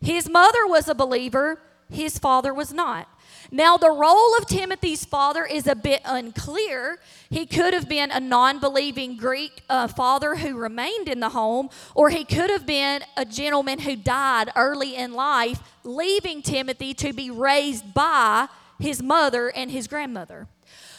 His 0.00 0.28
mother 0.28 0.66
was 0.66 0.88
a 0.88 0.94
believer, 0.94 1.60
his 1.90 2.18
father 2.18 2.52
was 2.54 2.72
not. 2.72 3.08
Now, 3.50 3.78
the 3.78 3.90
role 3.90 4.36
of 4.36 4.46
Timothy's 4.46 5.06
father 5.06 5.44
is 5.44 5.66
a 5.66 5.74
bit 5.74 6.02
unclear. 6.04 6.98
He 7.30 7.46
could 7.46 7.72
have 7.72 7.88
been 7.88 8.10
a 8.10 8.20
non 8.20 8.58
believing 8.58 9.16
Greek 9.16 9.62
uh, 9.70 9.88
father 9.88 10.36
who 10.36 10.56
remained 10.56 11.08
in 11.08 11.20
the 11.20 11.30
home, 11.30 11.70
or 11.94 12.10
he 12.10 12.24
could 12.24 12.50
have 12.50 12.66
been 12.66 13.02
a 13.16 13.24
gentleman 13.24 13.80
who 13.80 13.96
died 13.96 14.50
early 14.54 14.96
in 14.96 15.14
life, 15.14 15.60
leaving 15.82 16.42
Timothy 16.42 16.92
to 16.94 17.12
be 17.14 17.30
raised 17.30 17.94
by 17.94 18.48
his 18.78 19.02
mother 19.02 19.48
and 19.48 19.70
his 19.70 19.88
grandmother. 19.88 20.46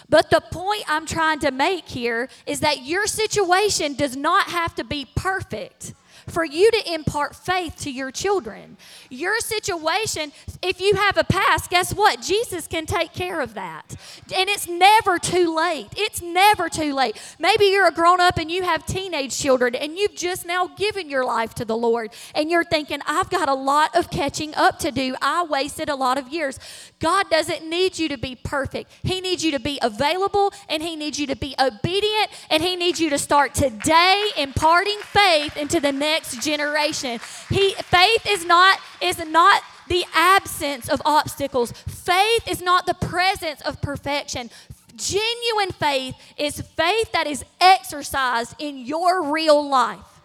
But 0.10 0.32
the 0.32 0.41
point 0.41 0.84
I'm 0.88 1.06
trying 1.06 1.39
to 1.39 1.51
make 1.51 1.88
here 1.88 2.29
is 2.48 2.62
that 2.62 2.84
your 2.84 3.06
situation 3.06 3.94
does 3.94 4.15
not 4.15 4.48
have 4.48 4.74
to 4.75 4.84
be 4.84 5.06
perfect 5.15 5.94
for 6.29 6.45
you 6.45 6.71
to 6.71 6.93
impart 6.93 7.36
faith 7.36 7.75
to 7.79 7.91
your 7.91 8.12
children. 8.12 8.77
Your 9.09 9.39
situation, 9.39 10.31
if 10.62 10.79
you 10.79 10.95
have 10.95 11.17
a 11.17 11.24
past, 11.24 11.69
guess 11.69 11.93
what? 11.93 12.21
Jesus 12.21 12.67
can 12.67 12.86
take 12.86 13.13
care 13.13 13.41
of 13.41 13.53
that. 13.55 13.95
And 14.36 14.50
it's 14.50 14.67
never 14.67 15.17
too 15.17 15.55
late. 15.55 15.88
It's 15.98 16.21
never 16.21 16.69
too 16.69 16.93
late. 16.93 17.19
Maybe 17.39 17.65
you're 17.65 17.88
a 17.88 17.91
grown 17.91 18.19
up 18.19 18.38
and 18.38 18.51
you 18.51 18.63
have 18.63 18.86
teenage 18.86 19.38
children 19.38 19.75
and 19.75 19.98
you've 19.98 20.15
just 20.15 20.45
now 20.45 20.67
given 20.67 21.09
your 21.09 21.25
life 21.25 21.53
to 21.55 21.65
the 21.65 21.77
Lord 21.77 22.12
and 22.36 22.50
you're 22.50 22.63
thinking, 22.63 23.00
I've 23.05 23.29
got 23.29 23.50
a 23.50 23.53
lot 23.53 23.95
of 23.95 24.09
catching 24.09 24.53
up 24.55 24.79
to 24.79 24.91
do. 24.91 25.15
I 25.21 25.43
wasted 25.43 25.89
a 25.89 25.95
lot 25.95 26.17
of 26.17 26.29
years. 26.29 26.59
God 27.00 27.29
doesn't 27.29 27.67
need 27.67 27.98
you 27.98 28.09
to 28.09 28.17
be 28.17 28.36
perfect. 28.36 28.91
He 29.03 29.21
needs 29.21 29.43
you 29.43 29.51
to 29.51 29.59
be 29.59 29.79
available 29.81 30.51
and 30.67 30.83
He 30.83 30.95
needs 30.95 31.19
you 31.19 31.27
to 31.27 31.36
be 31.36 31.55
obedient 31.59 32.29
and 32.50 32.62
He 32.62 32.75
needs 32.75 33.00
you 33.00 33.09
to 33.09 33.17
start 33.17 33.53
today 33.53 34.29
imparting 34.38 35.00
faith 35.00 35.57
into 35.57 35.79
the 35.79 35.91
next 35.91 36.18
next 36.19 36.43
generation. 36.43 37.19
He, 37.49 37.73
faith 37.75 38.25
is 38.27 38.45
not, 38.45 38.79
is 39.01 39.25
not 39.25 39.61
the 39.88 40.03
absence 40.13 40.89
of 40.89 41.01
obstacles. 41.05 41.71
Faith 41.71 42.47
is 42.47 42.61
not 42.61 42.85
the 42.85 42.93
presence 42.93 43.61
of 43.61 43.81
perfection. 43.81 44.49
Genuine 44.95 45.71
faith 45.71 46.15
is 46.38 46.61
faith 46.61 47.11
that 47.13 47.25
is 47.25 47.45
exercised 47.61 48.55
in 48.59 48.77
your 48.79 49.31
real 49.31 49.67
life, 49.67 50.21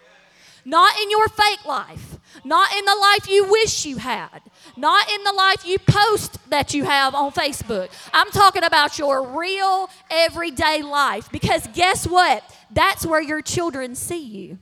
not 0.64 0.98
in 1.00 1.10
your 1.10 1.28
fake 1.28 1.64
life, 1.64 2.18
not 2.44 2.72
in 2.76 2.84
the 2.84 2.96
life 3.00 3.28
you 3.28 3.44
wish 3.48 3.86
you 3.86 3.98
had, 3.98 4.40
not 4.76 5.08
in 5.12 5.22
the 5.22 5.32
life 5.32 5.64
you 5.64 5.78
post 5.78 6.38
that 6.50 6.74
you 6.74 6.82
have 6.84 7.14
on 7.14 7.30
Facebook. 7.30 7.88
I'm 8.12 8.30
talking 8.32 8.64
about 8.64 8.98
your 8.98 9.38
real 9.38 9.88
everyday 10.10 10.82
life 10.82 11.30
because 11.30 11.68
guess 11.68 12.04
what? 12.04 12.42
That's 12.72 13.06
where 13.06 13.22
your 13.22 13.40
children 13.40 13.94
see 13.94 14.24
you. 14.24 14.58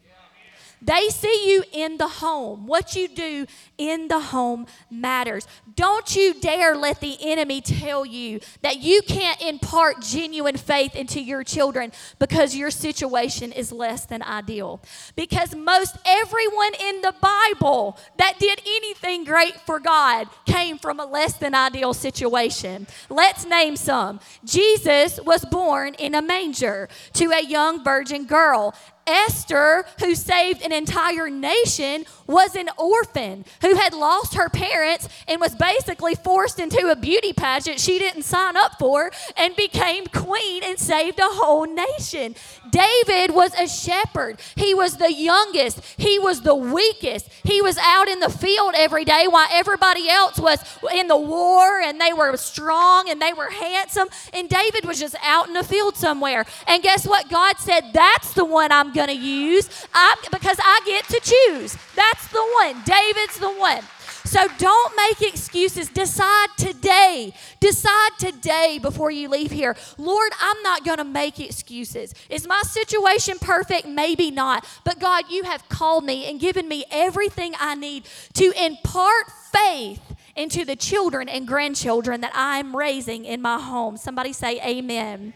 They 0.83 1.09
see 1.11 1.53
you 1.53 1.63
in 1.73 1.97
the 1.97 2.09
home. 2.09 2.67
What 2.67 2.97
you 2.97 3.07
do 3.07 3.47
in 3.79 4.09
the 4.09 4.19
home 4.19 4.67
matters. 4.91 5.47
Don't 5.77 6.15
you 6.17 6.35
dare 6.35 6.77
let 6.77 7.01
the 7.01 7.17
enemy 7.21 7.61
tell 7.61 8.05
you 8.05 8.41
that 8.63 8.79
you 8.79 9.01
can't 9.03 9.41
impart 9.41 10.01
genuine 10.03 10.57
faith 10.57 10.97
into 10.97 11.21
your 11.21 11.45
children 11.45 11.93
because 12.19 12.57
your 12.57 12.71
situation 12.71 13.53
is 13.53 13.71
less 13.71 14.07
than 14.07 14.23
ideal. 14.23 14.83
Because 15.15 15.55
most 15.55 15.97
everyone 16.05 16.73
in 16.81 17.01
the 17.01 17.15
Bible 17.21 17.97
that 18.19 18.41
did 18.41 18.61
anything 18.67 19.25
great 19.25 19.55
for 19.61 19.79
God 19.79 20.29
came 20.47 20.79
from 20.79 20.99
a 20.99 21.07
less 21.07 21.35
than 21.35 21.55
ideal 21.55 21.95
situation. 21.95 22.89
Let's 23.09 23.47
name 23.47 23.77
some. 23.77 24.19
Jesus 24.45 25.21
was 25.25 25.45
born 25.45 25.95
in 25.95 26.17
a 26.17 26.23
manger 26.23 26.89
to 27.15 27.31
a 27.31 27.45
young 27.45 27.85
virgin 27.85 28.25
girl. 28.25 28.75
Esther, 29.07 29.85
who 30.01 30.15
saved 30.15 30.63
an 30.63 30.73
entire 30.73 31.29
nation, 31.29 32.05
was 32.27 32.55
an 32.55 32.69
orphan 32.79 33.45
who 33.61 33.75
had 33.75 33.95
lost 33.95 34.35
her 34.35 34.49
parents 34.49 35.09
and 35.29 35.41
was 35.41 35.55
basically 35.55 36.15
forced 36.15 36.59
into 36.59 36.91
a 36.91 36.97
beauty 36.97 37.33
pageant 37.33 37.81
she 37.81 37.99
didn't 37.99 38.23
sign 38.23 38.57
up 38.57 38.79
for 38.79 39.11
and 39.37 39.55
became 39.57 40.07
queen 40.07 40.63
and 40.65 40.79
saved 40.79 41.19
a 41.19 41.29
whole 41.29 41.67
nation. 41.67 42.35
David 42.73 43.35
was 43.35 43.55
a 43.55 43.69
shepherd. 43.69 44.41
He 44.57 44.75
was 44.75 44.97
the 44.97 45.13
youngest, 45.13 45.79
he 45.97 46.19
was 46.19 46.41
the 46.41 46.55
weakest. 46.55 47.29
He 47.45 47.61
was 47.61 47.77
out 47.79 48.09
in 48.09 48.21
the 48.21 48.31
field 48.31 48.75
every 48.77 49.05
day 49.05 49.27
while 49.29 49.47
everybody 49.53 50.09
else 50.09 50.39
was 50.39 50.59
in 50.95 51.07
the 51.07 51.17
war 51.17 51.81
and 51.81 52.01
they 52.01 52.13
were 52.13 52.37
strong 52.37 53.11
and 53.11 53.21
they 53.21 53.33
were 53.33 53.51
handsome. 53.51 54.09
And 54.33 54.49
David 54.49 54.87
was 54.87 54.99
just 54.99 55.17
out 55.23 55.49
in 55.49 55.55
the 55.55 55.63
field 55.63 55.97
somewhere. 55.97 56.47
And 56.67 56.83
guess 56.83 57.07
what? 57.07 57.29
God 57.29 57.59
said, 57.59 57.93
That's 57.93 58.33
the 58.33 58.45
one 58.45 58.73
I'm 58.73 58.93
going 58.93 59.09
to 59.09 59.17
use 59.17 59.69
I, 59.93 60.17
because 60.31 60.57
I 60.61 60.81
get 60.87 61.05
to 61.09 61.21
choose. 61.21 61.77
That's 61.95 62.27
the 62.29 62.43
one. 62.63 62.83
David's 62.85 63.39
the 63.39 63.53
one. 63.53 63.83
So 64.25 64.47
don't 64.59 64.97
make 64.97 65.23
excuses. 65.23 65.89
Decide 65.89 66.49
today. 66.57 67.35
Decide 67.61 68.11
today 68.19 68.79
before 68.81 69.11
you 69.11 69.29
leave 69.29 69.51
here. 69.51 69.77
Lord, 69.99 70.33
I'm 70.41 70.63
not 70.63 70.85
going 70.85 70.99
to 70.99 71.05
make 71.05 71.41
excuses. 71.41 72.15
Is 72.31 72.47
my 72.47 72.63
situation 72.63 73.39
perfect? 73.41 73.87
Maybe 73.87 74.31
not. 74.31 74.67
But 74.85 75.01
God, 75.01 75.25
you 75.31 75.45
have 75.45 75.69
called 75.69 76.05
me 76.05 76.29
and 76.31 76.41
given 76.41 76.69
me 76.69 76.85
everything 76.91 77.55
I 77.59 77.75
need 77.75 78.05
to 78.35 78.53
impart 78.65 79.27
faith 79.53 80.01
into 80.37 80.65
the 80.65 80.77
children 80.77 81.29
and 81.29 81.47
grandchildren 81.47 82.21
that 82.23 82.33
I'm 82.35 82.75
raising 82.75 83.25
in 83.25 83.43
my 83.43 83.61
home. 83.61 83.97
Somebody 83.97 84.33
say 84.33 84.61
amen. 84.63 85.35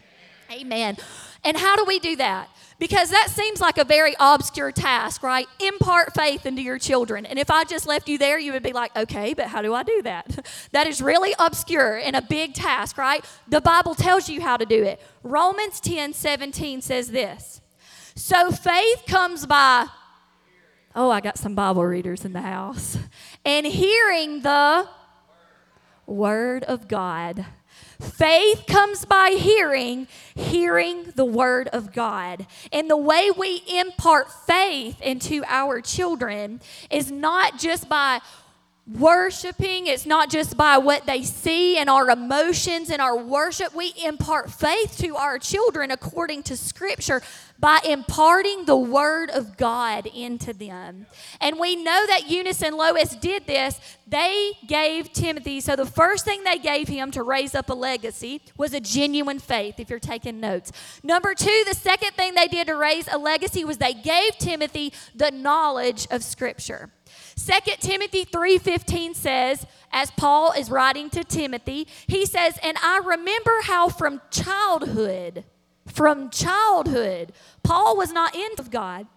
Amen. 0.51 0.97
And 1.43 1.57
how 1.57 1.75
do 1.75 1.85
we 1.85 1.99
do 1.99 2.15
that? 2.15 2.49
Because 2.79 3.09
that 3.09 3.29
seems 3.29 3.59
like 3.59 3.79
a 3.79 3.83
very 3.83 4.15
obscure 4.19 4.71
task, 4.71 5.23
right? 5.23 5.47
Impart 5.59 6.13
faith 6.13 6.45
into 6.45 6.61
your 6.61 6.77
children. 6.77 7.25
And 7.25 7.39
if 7.39 7.49
I 7.49 7.63
just 7.63 7.87
left 7.87 8.07
you 8.07 8.19
there, 8.19 8.37
you 8.37 8.53
would 8.53 8.61
be 8.61 8.73
like, 8.73 8.95
okay, 8.95 9.33
but 9.33 9.47
how 9.47 9.63
do 9.63 9.73
I 9.73 9.81
do 9.81 10.03
that? 10.03 10.45
that 10.73 10.85
is 10.85 11.01
really 11.01 11.33
obscure 11.39 11.97
and 11.97 12.15
a 12.15 12.21
big 12.21 12.53
task, 12.53 12.97
right? 12.97 13.25
The 13.47 13.61
Bible 13.61 13.95
tells 13.95 14.29
you 14.29 14.41
how 14.41 14.57
to 14.57 14.65
do 14.65 14.83
it. 14.83 15.01
Romans 15.23 15.79
10 15.79 16.13
17 16.13 16.81
says 16.81 17.09
this 17.09 17.61
So 18.15 18.51
faith 18.51 19.03
comes 19.07 19.47
by, 19.47 19.87
oh, 20.95 21.09
I 21.09 21.19
got 21.19 21.39
some 21.39 21.55
Bible 21.55 21.83
readers 21.83 22.25
in 22.25 22.33
the 22.33 22.41
house, 22.41 22.97
and 23.43 23.65
hearing 23.65 24.43
the 24.43 24.87
word 26.05 26.63
of 26.63 26.87
God. 26.87 27.43
Faith 27.99 28.65
comes 28.67 29.05
by 29.05 29.31
hearing, 29.39 30.07
hearing 30.35 31.11
the 31.15 31.25
word 31.25 31.67
of 31.69 31.93
God. 31.93 32.45
And 32.71 32.89
the 32.89 32.97
way 32.97 33.31
we 33.35 33.63
impart 33.67 34.31
faith 34.31 35.01
into 35.01 35.43
our 35.47 35.81
children 35.81 36.61
is 36.91 37.11
not 37.11 37.57
just 37.57 37.89
by 37.89 38.21
worshiping, 38.87 39.87
it's 39.87 40.05
not 40.05 40.29
just 40.29 40.55
by 40.55 40.77
what 40.77 41.05
they 41.05 41.21
see 41.21 41.77
and 41.77 41.89
our 41.89 42.09
emotions 42.09 42.89
and 42.89 43.01
our 43.01 43.17
worship. 43.17 43.75
We 43.75 43.93
impart 44.03 44.49
faith 44.49 44.97
to 44.99 45.15
our 45.15 45.37
children 45.39 45.91
according 45.91 46.43
to 46.43 46.55
Scripture 46.55 47.21
by 47.59 47.79
imparting 47.83 48.65
the 48.65 48.77
Word 48.77 49.29
of 49.29 49.57
God 49.57 50.05
into 50.05 50.53
them. 50.53 51.05
And 51.41 51.59
we 51.59 51.75
know 51.75 52.05
that 52.07 52.29
Eunice 52.29 52.61
and 52.61 52.77
Lois 52.77 53.15
did 53.15 53.45
this. 53.45 53.79
They 54.07 54.53
gave 54.65 55.11
Timothy, 55.11 55.59
so 55.59 55.75
the 55.75 55.85
first 55.85 56.23
thing 56.23 56.43
they 56.43 56.59
gave 56.59 56.87
him 56.87 57.11
to 57.11 57.23
raise 57.23 57.55
up 57.55 57.69
a 57.69 57.73
legacy 57.73 58.41
was 58.55 58.73
a 58.73 58.79
genuine 58.79 59.39
faith, 59.39 59.79
if 59.79 59.89
you're 59.89 59.99
taking 59.99 60.39
notes. 60.39 60.71
Number 61.03 61.33
two, 61.33 61.63
the 61.67 61.75
second 61.75 62.11
thing 62.11 62.35
they 62.35 62.47
did 62.47 62.67
to 62.67 62.75
raise 62.75 63.07
a 63.11 63.17
legacy 63.17 63.65
was 63.65 63.79
they 63.79 63.93
gave 63.93 64.37
Timothy 64.37 64.93
the 65.13 65.31
knowledge 65.31 66.07
of 66.09 66.23
Scripture. 66.23 66.91
2 67.37 67.53
Timothy 67.79 68.25
3:15 68.25 69.15
says, 69.15 69.65
as 69.91 70.11
Paul 70.11 70.51
is 70.53 70.71
writing 70.71 71.09
to 71.11 71.23
Timothy, 71.23 71.87
he 72.07 72.25
says, 72.25 72.57
"And 72.63 72.77
I 72.83 72.97
remember 72.97 73.61
how 73.63 73.89
from 73.89 74.21
childhood, 74.31 75.45
from 75.85 76.29
childhood, 76.29 77.31
Paul 77.63 77.95
was 77.95 78.11
not 78.11 78.35
in 78.35 78.51
of 78.59 78.71
God, 78.71 79.07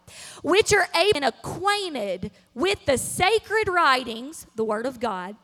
which 0.43 0.73
are 0.73 0.89
able 0.95 1.17
and 1.17 1.25
acquainted 1.25 2.31
with 2.55 2.85
the 2.87 2.99
sacred 2.99 3.69
writings, 3.69 4.47
the 4.55 4.65
word 4.65 4.87
of 4.87 5.01
God, 5.01 5.37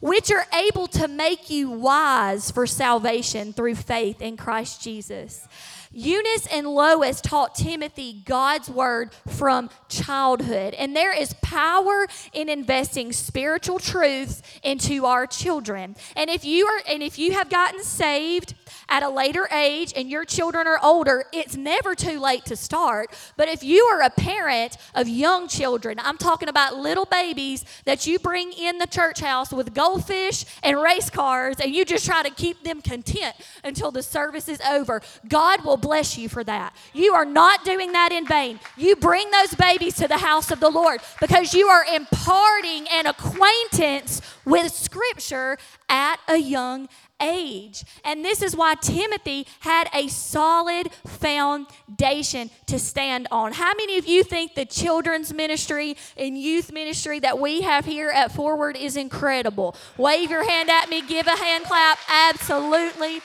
which 0.00 0.30
are 0.30 0.46
able 0.52 0.88
to 0.88 1.06
make 1.06 1.50
you 1.50 1.70
wise 1.70 2.50
for 2.50 2.66
salvation 2.66 3.52
through 3.52 3.76
faith 3.76 4.20
in 4.20 4.36
Christ 4.36 4.80
Jesus." 4.80 5.46
Eunice 5.92 6.46
and 6.46 6.66
Lois 6.66 7.20
taught 7.20 7.54
Timothy 7.54 8.22
God's 8.24 8.70
word 8.70 9.12
from 9.28 9.68
childhood. 9.88 10.74
And 10.74 10.96
there 10.96 11.16
is 11.16 11.34
power 11.42 12.06
in 12.32 12.48
investing 12.48 13.12
spiritual 13.12 13.78
truths 13.78 14.42
into 14.62 15.04
our 15.04 15.26
children. 15.26 15.96
And 16.16 16.30
if 16.30 16.44
you 16.44 16.66
are 16.66 16.80
and 16.88 17.02
if 17.02 17.18
you 17.18 17.32
have 17.32 17.50
gotten 17.50 17.82
saved 17.82 18.54
at 18.88 19.02
a 19.02 19.08
later 19.08 19.48
age 19.52 19.92
and 19.94 20.08
your 20.08 20.24
children 20.24 20.66
are 20.66 20.78
older, 20.82 21.24
it's 21.32 21.56
never 21.56 21.94
too 21.94 22.18
late 22.18 22.44
to 22.46 22.56
start. 22.56 23.10
But 23.36 23.48
if 23.48 23.62
you 23.62 23.84
are 23.84 24.02
a 24.02 24.10
parent 24.10 24.78
of 24.94 25.08
young 25.08 25.46
children, 25.48 25.98
I'm 26.02 26.18
talking 26.18 26.48
about 26.48 26.76
little 26.76 27.04
babies 27.04 27.64
that 27.84 28.06
you 28.06 28.18
bring 28.18 28.52
in 28.52 28.78
the 28.78 28.86
church 28.86 29.20
house 29.20 29.52
with 29.52 29.74
goldfish 29.74 30.44
and 30.62 30.80
race 30.80 31.10
cars 31.10 31.56
and 31.60 31.74
you 31.74 31.84
just 31.84 32.06
try 32.06 32.22
to 32.22 32.30
keep 32.30 32.64
them 32.64 32.80
content 32.80 33.34
until 33.62 33.90
the 33.90 34.02
service 34.02 34.48
is 34.48 34.60
over, 34.62 35.02
God 35.28 35.64
will 35.64 35.76
bless 35.82 36.16
you 36.16 36.28
for 36.28 36.42
that. 36.44 36.74
You 36.94 37.12
are 37.12 37.26
not 37.26 37.64
doing 37.64 37.92
that 37.92 38.12
in 38.12 38.26
vain. 38.26 38.58
You 38.76 38.96
bring 38.96 39.30
those 39.30 39.54
babies 39.54 39.96
to 39.96 40.08
the 40.08 40.18
house 40.18 40.50
of 40.50 40.60
the 40.60 40.70
Lord 40.70 41.00
because 41.20 41.52
you 41.52 41.66
are 41.66 41.84
imparting 41.84 42.86
an 42.90 43.06
acquaintance 43.06 44.22
with 44.46 44.72
Scripture 44.72 45.58
at 45.88 46.18
a 46.28 46.38
young 46.38 46.88
age. 47.20 47.84
And 48.04 48.24
this 48.24 48.42
is 48.42 48.56
why 48.56 48.74
Timothy 48.74 49.46
had 49.60 49.88
a 49.94 50.08
solid 50.08 50.90
foundation 51.06 52.50
to 52.66 52.78
stand 52.78 53.28
on. 53.30 53.52
How 53.52 53.72
many 53.74 53.98
of 53.98 54.06
you 54.06 54.24
think 54.24 54.54
the 54.54 54.64
children's 54.64 55.32
ministry 55.32 55.96
and 56.16 56.36
youth 56.36 56.72
ministry 56.72 57.20
that 57.20 57.38
we 57.38 57.62
have 57.62 57.84
here 57.84 58.10
at 58.10 58.32
Forward 58.32 58.76
is 58.76 58.96
incredible? 58.96 59.76
Wave 59.96 60.30
your 60.30 60.48
hand 60.48 60.70
at 60.70 60.88
me, 60.88 61.02
give 61.02 61.26
a 61.26 61.36
hand 61.36 61.64
clap. 61.64 61.98
Absolutely. 62.08 63.20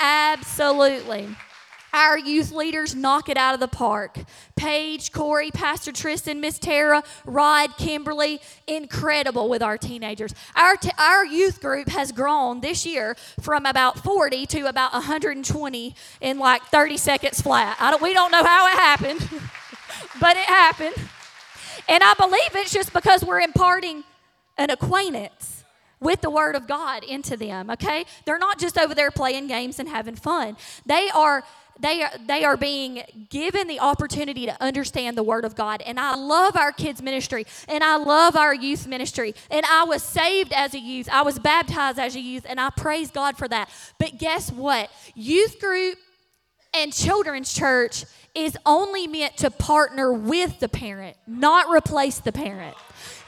Absolutely. 0.00 1.28
Our 1.92 2.18
youth 2.18 2.52
leaders 2.52 2.94
knock 2.94 3.28
it 3.28 3.36
out 3.36 3.52
of 3.54 3.60
the 3.60 3.68
park. 3.68 4.18
Paige, 4.56 5.12
Corey, 5.12 5.50
Pastor 5.50 5.92
Tristan, 5.92 6.40
Miss 6.40 6.58
Tara, 6.58 7.02
Rod, 7.26 7.76
Kimberly, 7.76 8.40
incredible 8.66 9.48
with 9.48 9.62
our 9.62 9.76
teenagers. 9.76 10.34
Our, 10.56 10.76
t- 10.76 10.90
our 10.98 11.26
youth 11.26 11.60
group 11.60 11.88
has 11.90 12.10
grown 12.10 12.60
this 12.60 12.86
year 12.86 13.16
from 13.40 13.66
about 13.66 13.98
40 13.98 14.46
to 14.46 14.62
about 14.68 14.92
120 14.94 15.94
in 16.22 16.38
like 16.38 16.62
30 16.64 16.96
seconds 16.96 17.42
flat. 17.42 17.76
Don't, 17.78 18.00
we 18.00 18.14
don't 18.14 18.32
know 18.32 18.44
how 18.44 18.68
it 18.68 18.74
happened, 18.74 19.20
but 20.20 20.36
it 20.36 20.46
happened. 20.46 20.94
And 21.88 22.02
I 22.02 22.14
believe 22.14 22.54
it's 22.54 22.72
just 22.72 22.92
because 22.92 23.24
we're 23.24 23.40
imparting 23.40 24.04
an 24.56 24.70
acquaintance 24.70 25.64
with 26.00 26.20
the 26.20 26.30
Word 26.30 26.56
of 26.56 26.66
God 26.66 27.04
into 27.04 27.36
them, 27.36 27.70
okay? 27.70 28.04
They're 28.24 28.38
not 28.38 28.58
just 28.58 28.76
over 28.76 28.94
there 28.94 29.10
playing 29.10 29.46
games 29.46 29.78
and 29.78 29.88
having 29.88 30.16
fun. 30.16 30.56
They 30.84 31.08
are 31.14 31.44
they 31.80 32.02
are, 32.02 32.10
they 32.26 32.44
are 32.44 32.56
being 32.56 33.02
given 33.28 33.68
the 33.68 33.80
opportunity 33.80 34.46
to 34.46 34.62
understand 34.62 35.16
the 35.16 35.22
Word 35.22 35.44
of 35.44 35.54
God. 35.54 35.82
And 35.82 35.98
I 35.98 36.14
love 36.14 36.56
our 36.56 36.72
kids' 36.72 37.02
ministry 37.02 37.46
and 37.68 37.82
I 37.82 37.96
love 37.96 38.36
our 38.36 38.54
youth 38.54 38.86
ministry. 38.86 39.34
And 39.50 39.64
I 39.66 39.84
was 39.84 40.02
saved 40.02 40.52
as 40.52 40.74
a 40.74 40.78
youth, 40.78 41.08
I 41.10 41.22
was 41.22 41.38
baptized 41.38 41.98
as 41.98 42.14
a 42.14 42.20
youth, 42.20 42.46
and 42.48 42.60
I 42.60 42.70
praise 42.70 43.10
God 43.10 43.36
for 43.36 43.48
that. 43.48 43.70
But 43.98 44.18
guess 44.18 44.50
what? 44.50 44.90
Youth 45.14 45.60
group 45.60 45.98
and 46.74 46.92
children's 46.92 47.52
church 47.52 48.04
is 48.34 48.56
only 48.64 49.06
meant 49.06 49.36
to 49.38 49.50
partner 49.50 50.12
with 50.12 50.58
the 50.60 50.68
parent, 50.68 51.16
not 51.26 51.68
replace 51.68 52.18
the 52.18 52.32
parent. 52.32 52.76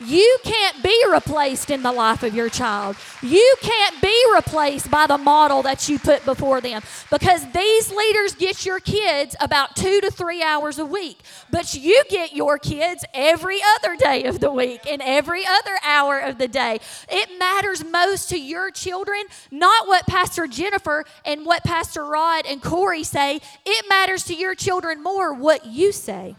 You 0.06 0.38
can't 0.42 0.82
be 0.82 1.02
replaced 1.10 1.70
in 1.70 1.82
the 1.82 1.92
life 1.92 2.22
of 2.22 2.34
your 2.34 2.48
child. 2.48 2.96
You 3.22 3.56
can't 3.60 4.00
be 4.02 4.24
replaced 4.34 4.90
by 4.90 5.06
the 5.06 5.18
model 5.18 5.62
that 5.62 5.88
you 5.88 5.98
put 5.98 6.24
before 6.24 6.60
them 6.60 6.82
because 7.10 7.50
these 7.52 7.90
leaders 7.90 8.34
get 8.34 8.66
your 8.66 8.80
kids 8.80 9.34
about 9.40 9.76
two 9.76 10.00
to 10.00 10.10
three 10.10 10.42
hours 10.42 10.78
a 10.78 10.84
week, 10.84 11.18
but 11.50 11.74
you 11.74 12.02
get 12.10 12.34
your 12.34 12.58
kids 12.58 13.04
every 13.14 13.60
other 13.76 13.96
day 13.96 14.24
of 14.24 14.40
the 14.40 14.50
week 14.52 14.80
and 14.90 15.00
every 15.02 15.44
other 15.46 15.78
hour 15.84 16.18
of 16.18 16.38
the 16.38 16.48
day. 16.48 16.80
It 17.08 17.38
matters 17.38 17.84
most 17.84 18.28
to 18.30 18.40
your 18.40 18.70
children, 18.70 19.22
not 19.50 19.86
what 19.86 20.06
Pastor 20.06 20.46
Jennifer 20.46 21.04
and 21.24 21.46
what 21.46 21.64
Pastor 21.64 22.04
Rod 22.04 22.44
and 22.46 22.62
Corey 22.62 23.04
say. 23.04 23.40
It 23.64 23.86
matters 23.88 24.24
to 24.24 24.34
your 24.34 24.54
children 24.54 25.02
more 25.02 25.32
what 25.32 25.66
you 25.66 25.92
say. 25.92 26.36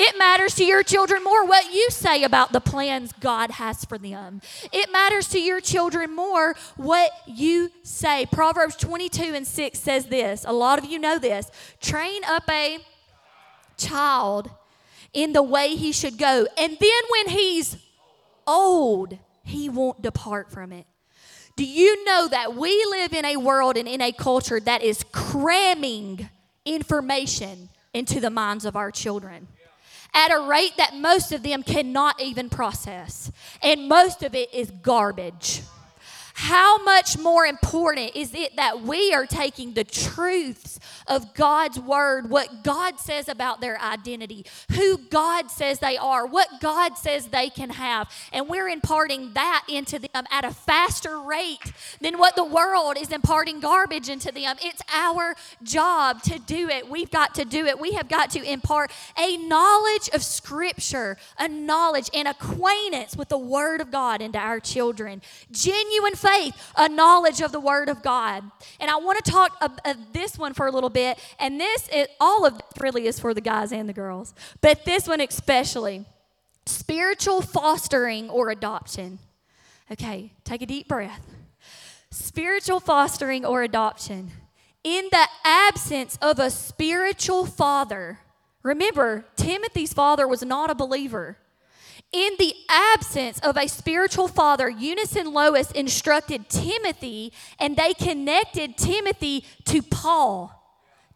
It 0.00 0.16
matters 0.16 0.54
to 0.54 0.64
your 0.64 0.84
children 0.84 1.24
more 1.24 1.44
what 1.44 1.74
you 1.74 1.88
say 1.90 2.22
about 2.22 2.52
the 2.52 2.60
plans 2.60 3.12
God 3.18 3.50
has 3.50 3.84
for 3.84 3.98
them. 3.98 4.40
It 4.72 4.92
matters 4.92 5.26
to 5.30 5.40
your 5.40 5.60
children 5.60 6.14
more 6.14 6.54
what 6.76 7.10
you 7.26 7.72
say. 7.82 8.24
Proverbs 8.30 8.76
22 8.76 9.34
and 9.34 9.44
6 9.44 9.76
says 9.76 10.06
this. 10.06 10.44
A 10.46 10.52
lot 10.52 10.78
of 10.78 10.84
you 10.84 11.00
know 11.00 11.18
this. 11.18 11.50
Train 11.80 12.22
up 12.28 12.48
a 12.48 12.78
child 13.76 14.50
in 15.12 15.32
the 15.32 15.42
way 15.42 15.74
he 15.74 15.90
should 15.90 16.16
go. 16.16 16.46
And 16.56 16.76
then 16.78 17.02
when 17.10 17.28
he's 17.30 17.76
old, 18.46 19.18
he 19.42 19.68
won't 19.68 20.00
depart 20.00 20.52
from 20.52 20.70
it. 20.70 20.86
Do 21.56 21.64
you 21.64 22.04
know 22.04 22.28
that 22.28 22.54
we 22.54 22.70
live 22.88 23.12
in 23.12 23.24
a 23.24 23.36
world 23.36 23.76
and 23.76 23.88
in 23.88 24.00
a 24.00 24.12
culture 24.12 24.60
that 24.60 24.84
is 24.84 25.04
cramming 25.10 26.28
information 26.64 27.70
into 27.92 28.20
the 28.20 28.30
minds 28.30 28.64
of 28.64 28.76
our 28.76 28.92
children? 28.92 29.48
At 30.14 30.30
a 30.30 30.40
rate 30.40 30.76
that 30.76 30.94
most 30.94 31.32
of 31.32 31.42
them 31.42 31.62
cannot 31.62 32.20
even 32.20 32.48
process. 32.48 33.30
And 33.62 33.88
most 33.88 34.22
of 34.22 34.34
it 34.34 34.52
is 34.52 34.70
garbage. 34.70 35.62
How 36.40 36.80
much 36.84 37.18
more 37.18 37.44
important 37.44 38.14
is 38.14 38.32
it 38.32 38.54
that 38.54 38.80
we 38.82 39.12
are 39.12 39.26
taking 39.26 39.74
the 39.74 39.82
truths 39.82 40.78
of 41.08 41.34
God's 41.34 41.80
word, 41.80 42.30
what 42.30 42.62
God 42.62 43.00
says 43.00 43.28
about 43.28 43.60
their 43.60 43.76
identity, 43.80 44.46
who 44.70 44.98
God 44.98 45.50
says 45.50 45.80
they 45.80 45.96
are, 45.96 46.24
what 46.24 46.46
God 46.60 46.96
says 46.96 47.26
they 47.26 47.50
can 47.50 47.70
have, 47.70 48.08
and 48.32 48.48
we're 48.48 48.68
imparting 48.68 49.32
that 49.32 49.64
into 49.68 49.98
them 49.98 50.26
at 50.30 50.44
a 50.44 50.52
faster 50.52 51.18
rate 51.18 51.72
than 52.00 52.18
what 52.18 52.36
the 52.36 52.44
world 52.44 52.96
is 52.96 53.10
imparting 53.10 53.58
garbage 53.58 54.08
into 54.08 54.30
them? 54.30 54.54
It's 54.62 54.82
our 54.94 55.34
job 55.64 56.22
to 56.22 56.38
do 56.38 56.68
it. 56.68 56.88
We've 56.88 57.10
got 57.10 57.34
to 57.34 57.44
do 57.44 57.66
it. 57.66 57.80
We 57.80 57.94
have 57.94 58.08
got 58.08 58.30
to 58.30 58.42
impart 58.48 58.92
a 59.18 59.36
knowledge 59.38 60.08
of 60.14 60.22
Scripture, 60.22 61.16
a 61.36 61.48
knowledge 61.48 62.10
and 62.14 62.28
acquaintance 62.28 63.16
with 63.16 63.28
the 63.28 63.38
Word 63.38 63.80
of 63.80 63.90
God 63.90 64.22
into 64.22 64.38
our 64.38 64.60
children. 64.60 65.20
Genuine 65.50 66.14
faith 66.30 66.72
a 66.76 66.88
knowledge 66.88 67.40
of 67.40 67.52
the 67.52 67.60
Word 67.60 67.88
of 67.88 68.02
God. 68.02 68.44
And 68.80 68.90
I 68.90 68.96
want 68.96 69.24
to 69.24 69.30
talk 69.30 69.56
of, 69.60 69.72
of 69.84 69.96
uh, 69.96 70.00
this 70.12 70.38
one 70.38 70.54
for 70.54 70.66
a 70.66 70.70
little 70.70 70.90
bit. 70.90 71.18
And 71.38 71.60
this, 71.60 71.88
is, 71.88 72.06
all 72.20 72.44
of 72.44 72.54
this 72.54 72.66
really 72.80 73.06
is 73.06 73.18
for 73.18 73.34
the 73.34 73.40
guys 73.40 73.72
and 73.72 73.88
the 73.88 73.92
girls, 73.92 74.34
but 74.60 74.84
this 74.84 75.06
one 75.06 75.20
especially 75.20 76.04
spiritual 76.66 77.40
fostering 77.40 78.28
or 78.30 78.50
adoption. 78.50 79.18
Okay, 79.90 80.32
take 80.44 80.62
a 80.62 80.66
deep 80.66 80.86
breath. 80.86 81.34
Spiritual 82.10 82.80
fostering 82.80 83.44
or 83.44 83.62
adoption. 83.62 84.30
In 84.84 85.08
the 85.10 85.26
absence 85.44 86.18
of 86.22 86.38
a 86.38 86.50
spiritual 86.50 87.46
father, 87.46 88.20
remember, 88.62 89.24
Timothy's 89.36 89.92
father 89.92 90.28
was 90.28 90.42
not 90.42 90.70
a 90.70 90.74
believer. 90.74 91.38
In 92.12 92.32
the 92.38 92.54
absence 92.70 93.38
of 93.40 93.56
a 93.58 93.68
spiritual 93.68 94.28
father, 94.28 94.68
Eunice 94.68 95.14
and 95.14 95.28
Lois 95.28 95.70
instructed 95.72 96.48
Timothy 96.48 97.32
and 97.58 97.76
they 97.76 97.92
connected 97.92 98.78
Timothy 98.78 99.44
to 99.66 99.82
Paul 99.82 100.54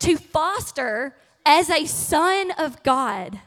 to 0.01 0.17
foster 0.17 1.17
as 1.47 1.71
a 1.71 1.87
son 1.87 2.51
of 2.53 2.83
God. 2.83 3.41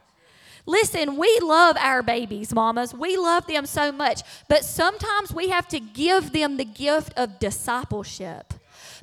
Listen, 0.65 1.17
we 1.17 1.39
love 1.43 1.77
our 1.79 2.01
babies, 2.01 2.51
mamas. 2.51 2.93
We 2.93 3.17
love 3.17 3.45
them 3.45 3.67
so 3.67 3.91
much, 3.91 4.21
but 4.49 4.65
sometimes 4.65 5.31
we 5.31 5.49
have 5.49 5.67
to 5.67 5.79
give 5.79 6.31
them 6.31 6.57
the 6.57 6.65
gift 6.65 7.13
of 7.15 7.37
discipleship. 7.37 8.55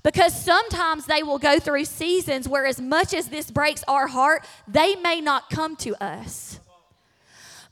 Because 0.03 0.35
sometimes 0.45 1.07
they 1.07 1.23
will 1.23 1.39
go 1.39 1.61
through 1.61 1.85
seasons 1.85 2.49
where, 2.49 2.67
as 2.67 2.81
much 2.81 3.15
as 3.15 3.29
this 3.29 3.53
breaks 3.53 3.85
our 3.87 4.09
heart, 4.09 4.45
they 4.67 4.97
may 4.97 5.21
not 5.21 5.49
come 5.49 5.77
to 5.77 5.95
us. 6.03 6.59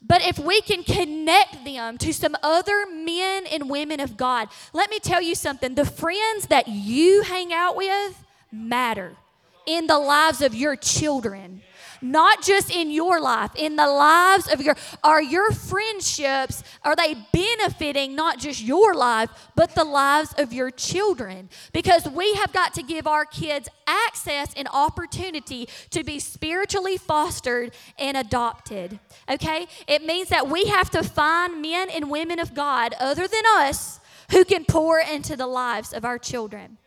But 0.03 0.23
if 0.23 0.39
we 0.39 0.61
can 0.63 0.83
connect 0.83 1.65
them 1.65 1.99
to 1.99 2.13
some 2.13 2.37
other 2.43 2.87
men 2.87 3.47
and 3.47 3.69
women 3.69 4.01
of 4.01 4.17
God, 4.17 4.49
let 4.73 4.91
me 4.91 4.99
tell 4.99 5.21
you 5.21 5.35
something. 5.35 5.75
The 5.75 5.85
friends 5.85 6.47
that 6.49 6.69
you 6.69 7.23
hang 7.23 7.53
out 7.53 7.77
with 7.77 8.25
matter 8.51 9.13
in 9.67 9.87
the 9.87 9.99
lives 9.99 10.41
of 10.41 10.55
your 10.55 10.75
children 10.75 11.63
not 12.03 12.43
just 12.43 12.71
in 12.71 12.91
your 12.91 13.21
life, 13.21 13.51
in 13.55 13.77
the 13.77 13.87
lives 13.87 14.53
of 14.53 14.61
your 14.61 14.77
are 15.03 15.23
your 15.23 15.53
friendships 15.53 16.63
are 16.83 16.97
they 16.97 17.15
benefiting 17.33 18.15
not 18.15 18.39
just 18.39 18.63
your 18.63 18.95
life, 18.95 19.31
but 19.55 19.75
the 19.75 19.85
lives 19.85 20.35
of 20.39 20.53
your 20.53 20.71
children? 20.71 21.49
Because 21.73 22.09
we 22.09 22.35
have 22.35 22.53
got 22.53 22.75
to 22.75 22.83
give 22.83 23.07
our 23.07 23.25
kids 23.25 23.69
access 23.87 24.53
and 24.55 24.69
opportunity 24.73 25.69
to 25.91 26.03
be 26.05 26.19
spiritually 26.19 26.97
fostered 26.97 27.73
and 27.99 28.17
adopted. 28.17 28.99
Okay? 29.29 29.67
It 29.87 30.05
means 30.05 30.29
that 30.29 30.49
we 30.49 30.65
have 30.67 30.91
to 30.91 31.03
find 31.03 31.61
men 31.61 31.91
and 31.91 32.11
women 32.11 32.39
of 32.39 32.55
God 32.55 32.95
other 32.99 33.27
than 33.29 33.43
us 33.59 34.01
who 34.31 34.45
can 34.45 34.65
pour 34.65 34.99
into 34.99 35.37
the 35.37 35.47
lives 35.47 35.93
of 35.93 36.05
our 36.05 36.19
children. 36.19 36.79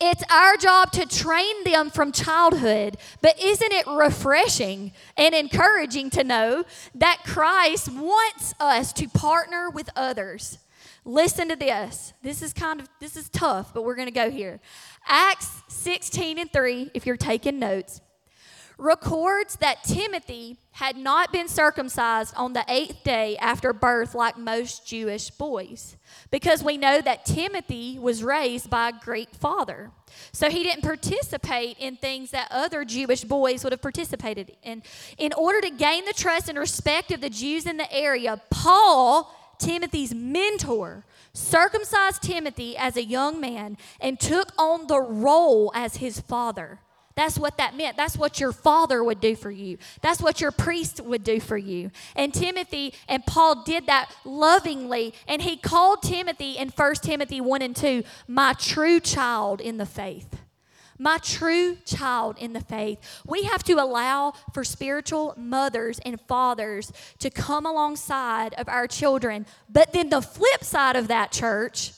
It's 0.00 0.22
our 0.30 0.56
job 0.56 0.92
to 0.92 1.06
train 1.06 1.64
them 1.64 1.90
from 1.90 2.12
childhood, 2.12 2.96
but 3.20 3.42
isn't 3.42 3.72
it 3.72 3.86
refreshing 3.86 4.92
and 5.16 5.34
encouraging 5.34 6.10
to 6.10 6.24
know 6.24 6.64
that 6.94 7.22
Christ 7.24 7.92
wants 7.92 8.54
us 8.60 8.92
to 8.94 9.08
partner 9.08 9.70
with 9.70 9.90
others? 9.96 10.58
Listen 11.04 11.48
to 11.48 11.56
this. 11.56 12.14
This 12.22 12.40
is 12.40 12.52
kind 12.52 12.80
of 12.80 12.88
this 12.98 13.16
is 13.16 13.28
tough, 13.28 13.74
but 13.74 13.84
we're 13.84 13.94
going 13.94 14.08
to 14.08 14.12
go 14.12 14.30
here. 14.30 14.60
Acts 15.06 15.50
16 15.68 16.38
and 16.38 16.52
3 16.52 16.90
if 16.94 17.04
you're 17.04 17.16
taking 17.16 17.58
notes 17.58 18.00
records 18.78 19.56
that 19.56 19.84
Timothy 19.84 20.58
had 20.72 20.96
not 20.96 21.32
been 21.32 21.46
circumcised 21.48 22.34
on 22.36 22.52
the 22.52 22.64
eighth 22.68 23.04
day 23.04 23.36
after 23.36 23.72
birth 23.72 24.14
like 24.14 24.36
most 24.36 24.86
Jewish 24.86 25.30
boys, 25.30 25.96
because 26.30 26.64
we 26.64 26.76
know 26.76 27.00
that 27.00 27.24
Timothy 27.24 27.98
was 27.98 28.24
raised 28.24 28.68
by 28.68 28.88
a 28.88 28.92
Greek 28.92 29.30
father. 29.34 29.92
So 30.32 30.50
he 30.50 30.62
didn't 30.64 30.82
participate 30.82 31.76
in 31.78 31.96
things 31.96 32.30
that 32.32 32.48
other 32.50 32.84
Jewish 32.84 33.24
boys 33.24 33.62
would 33.62 33.72
have 33.72 33.82
participated 33.82 34.56
in. 34.62 34.82
In 35.18 35.32
order 35.32 35.60
to 35.60 35.70
gain 35.70 36.04
the 36.04 36.12
trust 36.12 36.48
and 36.48 36.58
respect 36.58 37.12
of 37.12 37.20
the 37.20 37.30
Jews 37.30 37.66
in 37.66 37.76
the 37.76 37.92
area, 37.92 38.40
Paul, 38.50 39.32
Timothy's 39.58 40.14
mentor, 40.14 41.04
circumcised 41.32 42.22
Timothy 42.22 42.76
as 42.76 42.96
a 42.96 43.04
young 43.04 43.40
man, 43.40 43.76
and 44.00 44.18
took 44.18 44.52
on 44.58 44.86
the 44.88 45.00
role 45.00 45.70
as 45.74 45.96
his 45.96 46.20
father. 46.20 46.80
That's 47.16 47.38
what 47.38 47.58
that 47.58 47.76
meant. 47.76 47.96
That's 47.96 48.16
what 48.16 48.40
your 48.40 48.50
father 48.52 49.04
would 49.04 49.20
do 49.20 49.36
for 49.36 49.50
you. 49.50 49.78
That's 50.02 50.20
what 50.20 50.40
your 50.40 50.50
priest 50.50 51.00
would 51.00 51.22
do 51.22 51.38
for 51.38 51.56
you. 51.56 51.92
And 52.16 52.34
Timothy 52.34 52.92
and 53.08 53.24
Paul 53.24 53.62
did 53.62 53.86
that 53.86 54.10
lovingly. 54.24 55.14
And 55.28 55.40
he 55.42 55.56
called 55.56 56.02
Timothy 56.02 56.52
in 56.52 56.70
1 56.70 56.94
Timothy 56.96 57.40
1 57.40 57.62
and 57.62 57.76
2, 57.76 58.02
my 58.26 58.52
true 58.54 58.98
child 58.98 59.60
in 59.60 59.76
the 59.76 59.86
faith. 59.86 60.40
My 60.98 61.18
true 61.18 61.76
child 61.84 62.36
in 62.38 62.52
the 62.52 62.60
faith. 62.60 62.98
We 63.26 63.44
have 63.44 63.64
to 63.64 63.74
allow 63.74 64.34
for 64.52 64.62
spiritual 64.62 65.34
mothers 65.36 65.98
and 66.04 66.20
fathers 66.22 66.92
to 67.18 67.30
come 67.30 67.66
alongside 67.66 68.54
of 68.54 68.68
our 68.68 68.86
children. 68.86 69.46
But 69.68 69.92
then 69.92 70.08
the 70.10 70.22
flip 70.22 70.62
side 70.62 70.94
of 70.94 71.08
that, 71.08 71.32
church, 71.32 71.92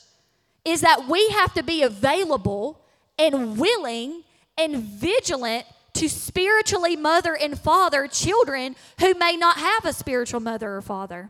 is 0.65 0.81
that 0.81 1.07
we 1.07 1.29
have 1.29 1.53
to 1.53 1.63
be 1.63 1.83
available 1.83 2.81
and 3.19 3.59
willing 3.59 4.23
and 4.57 4.77
vigilant 4.77 5.65
to 5.93 6.09
spiritually 6.09 6.95
mother 6.95 7.35
and 7.35 7.59
father 7.59 8.07
children 8.07 8.75
who 8.99 9.13
may 9.15 9.35
not 9.35 9.57
have 9.57 9.85
a 9.85 9.93
spiritual 9.93 10.39
mother 10.39 10.75
or 10.75 10.81
father. 10.81 11.29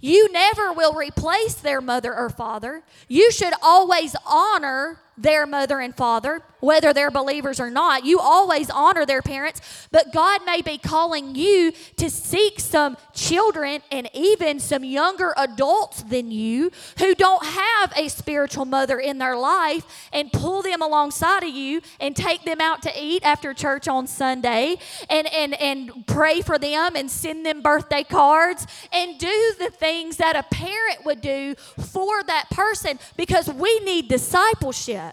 You 0.00 0.30
never 0.32 0.72
will 0.72 0.94
replace 0.94 1.54
their 1.54 1.80
mother 1.80 2.14
or 2.14 2.30
father. 2.30 2.82
You 3.08 3.32
should 3.32 3.52
always 3.62 4.14
honor 4.26 5.00
their 5.18 5.46
mother 5.46 5.80
and 5.80 5.94
father, 5.94 6.40
whether 6.60 6.92
they're 6.92 7.10
believers 7.10 7.60
or 7.60 7.70
not. 7.70 8.04
You 8.04 8.20
always 8.20 8.70
honor 8.70 9.04
their 9.04 9.20
parents, 9.22 9.88
but 9.90 10.12
God 10.12 10.40
may 10.46 10.62
be 10.62 10.78
calling 10.78 11.34
you 11.34 11.72
to 11.96 12.08
seek 12.08 12.60
some 12.60 12.96
children 13.14 13.82
and 13.90 14.08
even 14.14 14.60
some 14.60 14.84
younger 14.84 15.34
adults 15.36 16.02
than 16.04 16.30
you 16.30 16.70
who 16.98 17.14
don't 17.14 17.44
have 17.44 17.92
a 17.96 18.08
spiritual 18.08 18.64
mother 18.64 18.98
in 18.98 19.18
their 19.18 19.36
life 19.36 19.84
and 20.12 20.32
pull 20.32 20.62
them 20.62 20.82
alongside 20.82 21.42
of 21.42 21.50
you 21.50 21.80
and 22.00 22.14
take 22.14 22.44
them 22.44 22.60
out 22.60 22.82
to 22.82 22.92
eat 22.96 23.22
after 23.24 23.52
church 23.52 23.88
on 23.88 24.06
Sunday 24.06 24.76
and, 25.10 25.26
and, 25.32 25.54
and 25.60 26.06
pray 26.06 26.40
for 26.40 26.58
them 26.58 26.94
and 26.94 27.10
send 27.10 27.44
them 27.44 27.60
birthday 27.60 28.04
cards 28.04 28.66
and 28.92 29.18
do 29.18 29.54
the 29.58 29.70
things 29.70 30.16
that 30.18 30.36
a 30.36 30.42
parent 30.54 31.04
would 31.04 31.20
do 31.20 31.54
for 31.78 32.22
that 32.24 32.48
person 32.50 32.98
because 33.16 33.48
we 33.48 33.80
need 33.80 34.08
discipleship. 34.08 35.07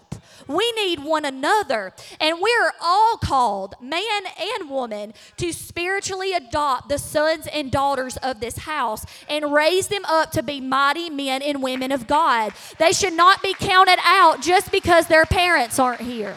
We 0.48 0.70
need 0.72 1.00
one 1.00 1.24
another. 1.24 1.92
And 2.20 2.38
we're 2.40 2.72
all 2.80 3.16
called, 3.16 3.74
man 3.80 4.22
and 4.38 4.70
woman, 4.70 5.14
to 5.38 5.52
spiritually 5.52 6.32
adopt 6.32 6.88
the 6.88 6.98
sons 6.98 7.46
and 7.52 7.70
daughters 7.70 8.16
of 8.18 8.40
this 8.40 8.58
house 8.58 9.04
and 9.28 9.52
raise 9.52 9.88
them 9.88 10.04
up 10.04 10.30
to 10.32 10.42
be 10.42 10.60
mighty 10.60 11.10
men 11.10 11.42
and 11.42 11.62
women 11.62 11.92
of 11.92 12.06
God. 12.06 12.52
They 12.78 12.92
should 12.92 13.14
not 13.14 13.42
be 13.42 13.54
counted 13.54 13.98
out 14.04 14.40
just 14.40 14.70
because 14.70 15.06
their 15.06 15.26
parents 15.26 15.78
aren't 15.78 16.02
here. 16.02 16.36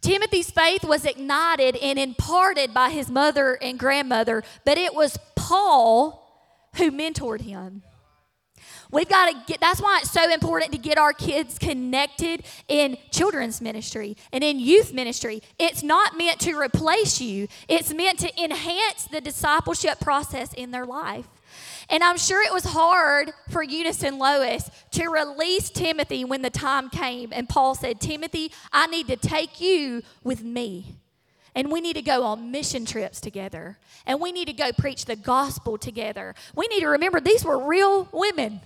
Timothy's 0.00 0.50
faith 0.50 0.84
was 0.84 1.04
ignited 1.04 1.76
and 1.76 1.98
imparted 1.98 2.72
by 2.72 2.90
his 2.90 3.10
mother 3.10 3.58
and 3.60 3.78
grandmother, 3.78 4.42
but 4.64 4.78
it 4.78 4.94
was 4.94 5.18
Paul 5.34 6.24
who 6.76 6.90
mentored 6.90 7.42
him. 7.42 7.82
We've 8.90 9.08
got 9.08 9.30
to 9.30 9.36
get, 9.46 9.60
that's 9.60 9.80
why 9.80 9.98
it's 10.00 10.10
so 10.10 10.30
important 10.30 10.72
to 10.72 10.78
get 10.78 10.96
our 10.98 11.12
kids 11.12 11.58
connected 11.58 12.44
in 12.68 12.96
children's 13.10 13.60
ministry 13.60 14.16
and 14.32 14.42
in 14.42 14.58
youth 14.58 14.92
ministry. 14.92 15.42
It's 15.58 15.82
not 15.82 16.16
meant 16.16 16.40
to 16.40 16.58
replace 16.58 17.20
you, 17.20 17.48
it's 17.68 17.92
meant 17.92 18.18
to 18.20 18.42
enhance 18.42 19.04
the 19.04 19.20
discipleship 19.20 20.00
process 20.00 20.52
in 20.54 20.70
their 20.70 20.86
life. 20.86 21.26
And 21.90 22.02
I'm 22.02 22.18
sure 22.18 22.42
it 22.42 22.52
was 22.52 22.64
hard 22.64 23.32
for 23.50 23.62
Eunice 23.62 24.02
and 24.02 24.18
Lois 24.18 24.70
to 24.92 25.08
release 25.08 25.70
Timothy 25.70 26.24
when 26.24 26.42
the 26.42 26.50
time 26.50 26.90
came. 26.90 27.30
And 27.32 27.48
Paul 27.48 27.74
said, 27.74 28.00
Timothy, 28.00 28.52
I 28.72 28.86
need 28.88 29.08
to 29.08 29.16
take 29.16 29.60
you 29.60 30.02
with 30.22 30.42
me. 30.42 30.96
And 31.58 31.72
we 31.72 31.80
need 31.80 31.94
to 31.94 32.02
go 32.02 32.22
on 32.22 32.52
mission 32.52 32.84
trips 32.84 33.20
together. 33.20 33.78
And 34.06 34.20
we 34.20 34.30
need 34.30 34.44
to 34.44 34.52
go 34.52 34.70
preach 34.70 35.06
the 35.06 35.16
gospel 35.16 35.76
together. 35.76 36.36
We 36.54 36.68
need 36.68 36.78
to 36.82 36.86
remember 36.86 37.18
these 37.18 37.44
were 37.44 37.58
real 37.58 38.08
women. 38.12 38.60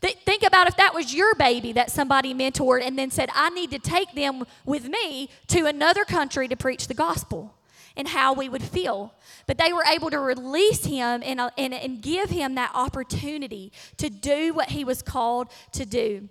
Th- 0.00 0.16
think 0.24 0.42
about 0.42 0.66
if 0.66 0.74
that 0.78 0.94
was 0.94 1.14
your 1.14 1.34
baby 1.34 1.72
that 1.72 1.90
somebody 1.90 2.32
mentored 2.32 2.80
and 2.82 2.98
then 2.98 3.10
said, 3.10 3.28
I 3.34 3.50
need 3.50 3.70
to 3.72 3.78
take 3.78 4.14
them 4.14 4.44
with 4.64 4.88
me 4.88 5.28
to 5.48 5.66
another 5.66 6.06
country 6.06 6.48
to 6.48 6.56
preach 6.56 6.88
the 6.88 6.94
gospel 6.94 7.54
and 7.98 8.08
how 8.08 8.32
we 8.32 8.48
would 8.48 8.62
feel. 8.62 9.12
But 9.46 9.58
they 9.58 9.74
were 9.74 9.84
able 9.84 10.08
to 10.08 10.18
release 10.18 10.86
him 10.86 11.22
and, 11.22 11.40
uh, 11.40 11.50
and, 11.58 11.74
and 11.74 12.00
give 12.00 12.30
him 12.30 12.54
that 12.54 12.70
opportunity 12.72 13.72
to 13.98 14.08
do 14.08 14.54
what 14.54 14.70
he 14.70 14.84
was 14.84 15.02
called 15.02 15.48
to 15.72 15.84
do. 15.84 16.30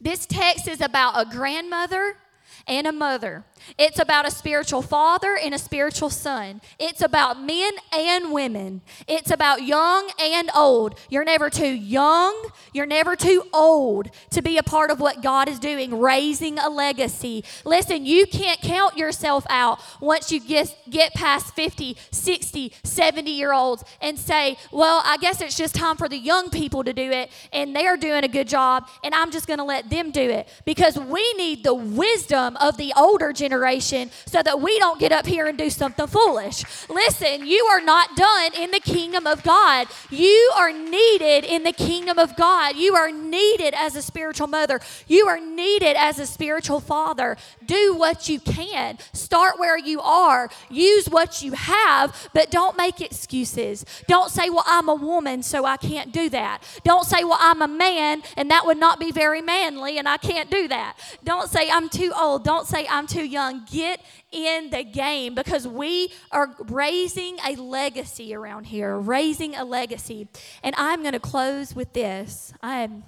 This 0.00 0.26
text 0.26 0.68
is 0.68 0.80
about 0.80 1.20
a 1.20 1.28
grandmother 1.28 2.18
and 2.66 2.86
a 2.86 2.92
mother. 2.92 3.44
It's 3.78 3.98
about 3.98 4.26
a 4.26 4.30
spiritual 4.30 4.82
father 4.82 5.36
and 5.42 5.54
a 5.54 5.58
spiritual 5.58 6.10
son. 6.10 6.60
It's 6.78 7.00
about 7.00 7.40
men 7.40 7.72
and 7.92 8.32
women. 8.32 8.82
It's 9.08 9.30
about 9.30 9.62
young 9.62 10.10
and 10.20 10.50
old. 10.54 10.98
You're 11.08 11.24
never 11.24 11.50
too 11.50 11.68
young, 11.68 12.50
you're 12.72 12.86
never 12.86 13.16
too 13.16 13.44
old 13.52 14.10
to 14.30 14.42
be 14.42 14.58
a 14.58 14.62
part 14.62 14.90
of 14.90 15.00
what 15.00 15.22
God 15.22 15.48
is 15.48 15.58
doing, 15.58 15.98
raising 15.98 16.58
a 16.58 16.68
legacy. 16.68 17.44
Listen, 17.64 18.04
you 18.04 18.26
can't 18.26 18.60
count 18.60 18.96
yourself 18.96 19.46
out 19.48 19.80
once 20.00 20.30
you 20.30 20.40
get, 20.40 20.76
get 20.90 21.14
past 21.14 21.54
50, 21.54 21.96
60, 22.10 22.72
70 22.82 23.30
year 23.30 23.52
olds 23.52 23.84
and 24.00 24.18
say, 24.18 24.56
well, 24.72 25.02
I 25.04 25.16
guess 25.18 25.40
it's 25.40 25.56
just 25.56 25.74
time 25.74 25.96
for 25.96 26.08
the 26.08 26.18
young 26.18 26.50
people 26.50 26.84
to 26.84 26.92
do 26.92 27.10
it 27.10 27.30
and 27.52 27.74
they're 27.74 27.96
doing 27.96 28.24
a 28.24 28.28
good 28.28 28.48
job 28.48 28.88
and 29.02 29.14
I'm 29.14 29.30
just 29.30 29.46
going 29.46 29.58
to 29.58 29.64
let 29.64 29.90
them 29.90 30.10
do 30.10 30.28
it 30.28 30.48
because 30.64 30.98
we 30.98 31.32
need 31.34 31.64
the 31.64 31.74
wisdom 31.74 32.53
of 32.56 32.76
the 32.76 32.92
older 32.96 33.32
generation 33.32 34.10
so 34.26 34.42
that 34.42 34.60
we 34.60 34.78
don't 34.78 35.00
get 35.00 35.12
up 35.12 35.26
here 35.26 35.46
and 35.46 35.58
do 35.58 35.70
something 35.70 36.06
foolish. 36.06 36.64
Listen, 36.88 37.46
you 37.46 37.64
are 37.66 37.80
not 37.80 38.16
done 38.16 38.52
in 38.54 38.70
the 38.70 38.80
kingdom 38.80 39.26
of 39.26 39.42
God. 39.42 39.88
You 40.10 40.50
are 40.56 40.72
needed 40.72 41.44
in 41.44 41.64
the 41.64 41.72
kingdom 41.72 42.18
of 42.18 42.36
God. 42.36 42.76
You 42.76 42.94
are 42.94 43.10
needed 43.10 43.74
as 43.74 43.96
a 43.96 44.02
spiritual 44.02 44.46
mother. 44.46 44.80
You 45.06 45.26
are 45.26 45.40
needed 45.40 45.96
as 45.96 46.18
a 46.18 46.26
spiritual 46.26 46.80
father. 46.80 47.36
Do 47.64 47.94
what 47.94 48.28
you 48.28 48.40
can. 48.40 48.98
Start 49.12 49.58
where 49.58 49.78
you 49.78 50.00
are. 50.00 50.50
Use 50.70 51.06
what 51.08 51.42
you 51.42 51.52
have, 51.52 52.30
but 52.32 52.50
don't 52.50 52.76
make 52.76 53.00
excuses. 53.00 53.84
Don't 54.06 54.30
say, 54.30 54.50
Well, 54.50 54.64
I'm 54.66 54.88
a 54.88 54.94
woman, 54.94 55.42
so 55.42 55.64
I 55.64 55.76
can't 55.76 56.12
do 56.12 56.28
that. 56.30 56.62
Don't 56.84 57.04
say, 57.04 57.24
Well, 57.24 57.38
I'm 57.40 57.62
a 57.62 57.68
man, 57.68 58.22
and 58.36 58.50
that 58.50 58.66
would 58.66 58.78
not 58.78 58.98
be 59.00 59.10
very 59.10 59.42
manly, 59.42 59.98
and 59.98 60.08
I 60.08 60.16
can't 60.16 60.50
do 60.50 60.68
that. 60.68 60.96
Don't 61.24 61.50
say, 61.50 61.70
I'm 61.70 61.88
too 61.88 62.12
old. 62.18 62.43
Don't 62.44 62.66
say, 62.66 62.86
I'm 62.88 63.06
too 63.06 63.24
young 63.24 63.64
get 63.70 64.00
in 64.30 64.70
the 64.70 64.84
game 64.84 65.34
because 65.34 65.66
we 65.66 66.12
are 66.30 66.54
raising 66.68 67.38
a 67.44 67.56
legacy 67.56 68.34
around 68.34 68.64
here, 68.64 68.96
raising 68.96 69.56
a 69.56 69.64
legacy. 69.64 70.28
And 70.62 70.74
I'm 70.78 71.00
going 71.00 71.14
to 71.14 71.20
close 71.20 71.74
with 71.74 71.92
this. 71.94 72.52
I 72.62 72.82
am 72.82 73.04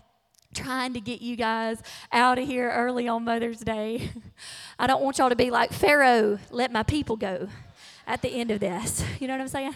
trying 0.55 0.95
to 0.95 1.01
get 1.01 1.21
you 1.21 1.37
guys 1.37 1.83
out 2.13 2.39
of 2.39 2.47
here 2.47 2.71
early 2.71 3.07
on 3.07 3.25
Mother's 3.25 3.61
Day. 3.61 4.11
I 4.79 4.87
don't 4.87 5.03
want 5.03 5.19
y'all 5.19 5.29
to 5.29 5.37
be 5.37 5.51
like, 5.51 5.73
Pharaoh, 5.73 6.39
let 6.51 6.73
my 6.73 6.83
people 6.83 7.17
go 7.17 7.49
at 8.07 8.23
the 8.23 8.29
end 8.29 8.51
of 8.51 8.61
this. 8.61 9.05
You 9.21 9.29
know 9.29 9.35
what 9.35 9.43
I'm 9.43 9.49
saying? 9.49 9.75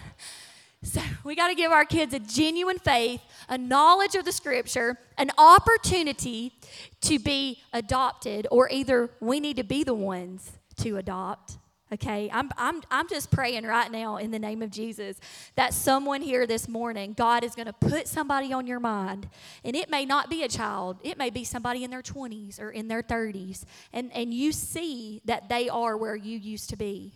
So 0.83 0.99
we 1.23 1.35
got 1.35 1.49
to 1.49 1.55
give 1.55 1.71
our 1.71 1.85
kids 1.85 2.13
a 2.15 2.19
genuine 2.19 2.79
faith, 2.79 3.21
a 3.51 3.57
knowledge 3.57 4.15
of 4.15 4.23
the 4.25 4.31
scripture, 4.31 4.97
an 5.17 5.29
opportunity 5.37 6.53
to 7.01 7.19
be 7.19 7.61
adopted, 7.73 8.47
or 8.49 8.69
either 8.71 9.11
we 9.19 9.41
need 9.41 9.57
to 9.57 9.63
be 9.63 9.83
the 9.83 9.93
ones 9.93 10.53
to 10.77 10.97
adopt. 10.97 11.57
Okay, 11.93 12.29
I'm, 12.31 12.49
I'm, 12.57 12.81
I'm 12.89 13.09
just 13.09 13.31
praying 13.31 13.65
right 13.65 13.91
now 13.91 14.15
in 14.15 14.31
the 14.31 14.39
name 14.39 14.61
of 14.61 14.71
Jesus 14.71 15.19
that 15.55 15.73
someone 15.73 16.21
here 16.21 16.47
this 16.47 16.69
morning, 16.69 17.11
God 17.11 17.43
is 17.43 17.53
going 17.53 17.65
to 17.65 17.73
put 17.73 18.07
somebody 18.07 18.53
on 18.53 18.65
your 18.65 18.79
mind. 18.79 19.27
And 19.65 19.75
it 19.75 19.89
may 19.89 20.05
not 20.05 20.29
be 20.29 20.43
a 20.43 20.47
child, 20.47 20.99
it 21.03 21.17
may 21.17 21.29
be 21.29 21.43
somebody 21.43 21.83
in 21.83 21.91
their 21.91 22.01
20s 22.01 22.61
or 22.61 22.71
in 22.71 22.87
their 22.87 23.03
30s. 23.03 23.65
And, 23.91 24.09
and 24.13 24.33
you 24.33 24.53
see 24.53 25.21
that 25.25 25.49
they 25.49 25.67
are 25.67 25.97
where 25.97 26.15
you 26.15 26.37
used 26.37 26.69
to 26.69 26.77
be. 26.77 27.11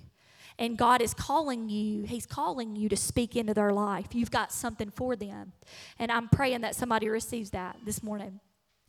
And 0.58 0.78
God 0.78 1.02
is 1.02 1.14
calling 1.14 1.70
you, 1.70 2.04
He's 2.04 2.26
calling 2.26 2.76
you 2.76 2.90
to 2.90 2.96
speak 2.96 3.36
into 3.36 3.54
their 3.54 3.72
life. 3.72 4.08
You've 4.14 4.32
got 4.32 4.52
something 4.52 4.90
for 4.90 5.16
them. 5.16 5.54
And 6.00 6.12
I'm 6.12 6.30
praying 6.30 6.62
that 6.62 6.76
somebody 6.76 7.10
receives 7.10 7.52
that 7.52 7.78
this 7.86 8.02
morning. 8.02 8.40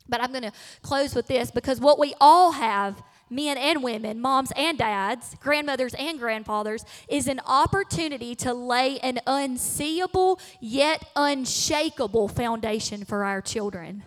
But 0.09 0.23
I'm 0.23 0.31
going 0.31 0.45
to 0.45 0.53
close 0.83 1.15
with 1.15 1.27
this 1.27 1.51
because 1.51 1.81
what 1.81 1.99
we 1.99 2.15
all 2.21 2.53
have 2.53 3.03
men 3.29 3.59
and 3.59 3.83
women, 3.83 4.21
moms 4.21 4.53
and 4.57 4.79
dads, 4.79 5.35
grandmothers 5.41 5.95
and 5.95 6.19
grandfathers, 6.19 6.85
is 7.09 7.27
an 7.27 7.41
opportunity 7.45 8.35
to 8.37 8.55
lay 8.55 8.99
an 9.01 9.19
unseeable 9.27 10.41
yet 10.61 11.05
unshakable 11.17 12.29
foundation 12.29 13.05
for 13.05 13.25
our 13.25 13.41
children. 13.41 14.05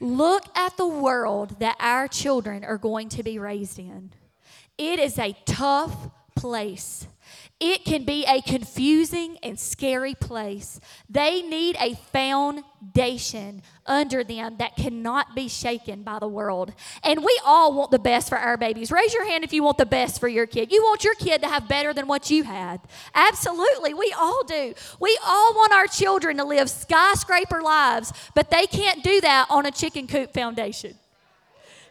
Look 0.00 0.44
at 0.56 0.76
the 0.76 0.86
world 0.86 1.60
that 1.60 1.76
our 1.80 2.08
children 2.08 2.64
are 2.64 2.78
going 2.78 3.08
to 3.10 3.22
be 3.22 3.38
raised 3.38 3.78
in. 3.78 4.12
It 4.76 4.98
is 4.98 5.18
a 5.18 5.34
tough 5.46 6.10
place. 6.36 7.08
It 7.58 7.86
can 7.86 8.04
be 8.04 8.26
a 8.26 8.42
confusing 8.42 9.38
and 9.42 9.58
scary 9.58 10.14
place. 10.14 10.78
They 11.08 11.40
need 11.40 11.76
a 11.80 11.94
foundation 12.12 13.62
under 13.86 14.22
them 14.22 14.58
that 14.58 14.76
cannot 14.76 15.34
be 15.34 15.48
shaken 15.48 16.02
by 16.02 16.18
the 16.18 16.28
world. 16.28 16.74
And 17.02 17.24
we 17.24 17.40
all 17.46 17.72
want 17.72 17.90
the 17.92 17.98
best 17.98 18.28
for 18.28 18.36
our 18.36 18.58
babies. 18.58 18.92
Raise 18.92 19.14
your 19.14 19.26
hand 19.26 19.42
if 19.42 19.54
you 19.54 19.62
want 19.62 19.78
the 19.78 19.86
best 19.86 20.20
for 20.20 20.28
your 20.28 20.46
kid. 20.46 20.70
You 20.70 20.82
want 20.82 21.02
your 21.02 21.14
kid 21.14 21.40
to 21.42 21.48
have 21.48 21.66
better 21.66 21.94
than 21.94 22.06
what 22.06 22.30
you 22.30 22.44
had. 22.44 22.80
Absolutely, 23.14 23.94
we 23.94 24.14
all 24.18 24.44
do. 24.44 24.74
We 25.00 25.18
all 25.26 25.54
want 25.54 25.72
our 25.72 25.86
children 25.86 26.36
to 26.36 26.44
live 26.44 26.68
skyscraper 26.68 27.62
lives, 27.62 28.12
but 28.34 28.50
they 28.50 28.66
can't 28.66 29.02
do 29.02 29.22
that 29.22 29.46
on 29.48 29.64
a 29.64 29.70
chicken 29.70 30.06
coop 30.06 30.34
foundation. 30.34 30.98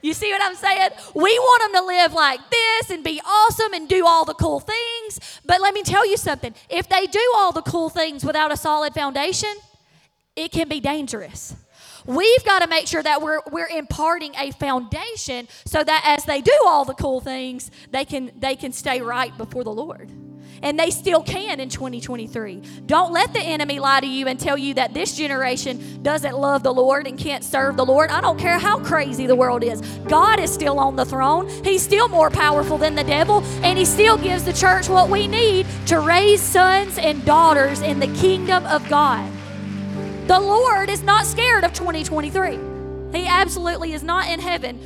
You 0.05 0.13
see 0.13 0.31
what 0.31 0.41
I'm 0.43 0.55
saying? 0.55 0.91
We 1.15 1.39
want 1.39 1.63
them 1.63 1.81
to 1.81 1.87
live 1.87 2.13
like 2.13 2.39
this 2.51 2.91
and 2.91 3.03
be 3.03 3.19
awesome 3.25 3.73
and 3.73 3.89
do 3.89 4.05
all 4.05 4.23
the 4.23 4.35
cool 4.35 4.59
things. 4.59 5.41
But 5.43 5.61
let 5.61 5.73
me 5.73 5.81
tell 5.81 6.07
you 6.07 6.15
something 6.15 6.53
if 6.69 6.87
they 6.87 7.07
do 7.07 7.33
all 7.35 7.51
the 7.51 7.63
cool 7.63 7.89
things 7.89 8.23
without 8.23 8.51
a 8.51 8.57
solid 8.57 8.93
foundation, 8.93 9.49
it 10.35 10.51
can 10.51 10.69
be 10.69 10.79
dangerous. 10.79 11.55
We've 12.05 12.45
got 12.45 12.61
to 12.61 12.67
make 12.67 12.85
sure 12.85 13.01
that 13.01 13.23
we're, 13.23 13.41
we're 13.49 13.67
imparting 13.67 14.35
a 14.35 14.51
foundation 14.51 15.47
so 15.65 15.83
that 15.83 16.03
as 16.05 16.23
they 16.25 16.39
do 16.39 16.55
all 16.67 16.85
the 16.85 16.93
cool 16.93 17.19
things, 17.19 17.71
they 17.89 18.05
can, 18.05 18.31
they 18.37 18.55
can 18.55 18.73
stay 18.73 19.01
right 19.01 19.35
before 19.35 19.63
the 19.63 19.73
Lord 19.73 20.11
and 20.61 20.79
they 20.79 20.89
still 20.91 21.21
can 21.21 21.59
in 21.59 21.69
2023. 21.69 22.61
Don't 22.85 23.11
let 23.11 23.33
the 23.33 23.39
enemy 23.39 23.79
lie 23.79 23.99
to 23.99 24.07
you 24.07 24.27
and 24.27 24.39
tell 24.39 24.57
you 24.57 24.73
that 24.75 24.93
this 24.93 25.15
generation 25.15 26.01
doesn't 26.03 26.37
love 26.37 26.63
the 26.63 26.73
Lord 26.73 27.07
and 27.07 27.17
can't 27.17 27.43
serve 27.43 27.77
the 27.77 27.85
Lord. 27.85 28.09
I 28.09 28.21
don't 28.21 28.39
care 28.39 28.59
how 28.59 28.79
crazy 28.79 29.27
the 29.27 29.35
world 29.35 29.63
is. 29.63 29.81
God 30.07 30.39
is 30.39 30.53
still 30.53 30.79
on 30.79 30.95
the 30.95 31.05
throne. 31.05 31.49
He's 31.63 31.81
still 31.81 32.07
more 32.07 32.29
powerful 32.29 32.77
than 32.77 32.95
the 32.95 33.03
devil, 33.03 33.43
and 33.63 33.77
He 33.77 33.85
still 33.85 34.17
gives 34.17 34.43
the 34.43 34.53
church 34.53 34.89
what 34.89 35.09
we 35.09 35.27
need 35.27 35.65
to 35.87 35.99
raise 35.99 36.41
sons 36.41 36.97
and 36.97 37.23
daughters 37.25 37.81
in 37.81 37.99
the 37.99 38.07
kingdom 38.19 38.65
of 38.65 38.87
God. 38.89 39.31
The 40.27 40.39
Lord 40.39 40.89
is 40.89 41.03
not 41.03 41.25
scared 41.25 41.63
of 41.63 41.73
2023. 41.73 42.59
He 43.11 43.27
absolutely 43.27 43.93
is 43.93 44.03
not 44.03 44.29
in 44.29 44.39
heaven 44.39 44.79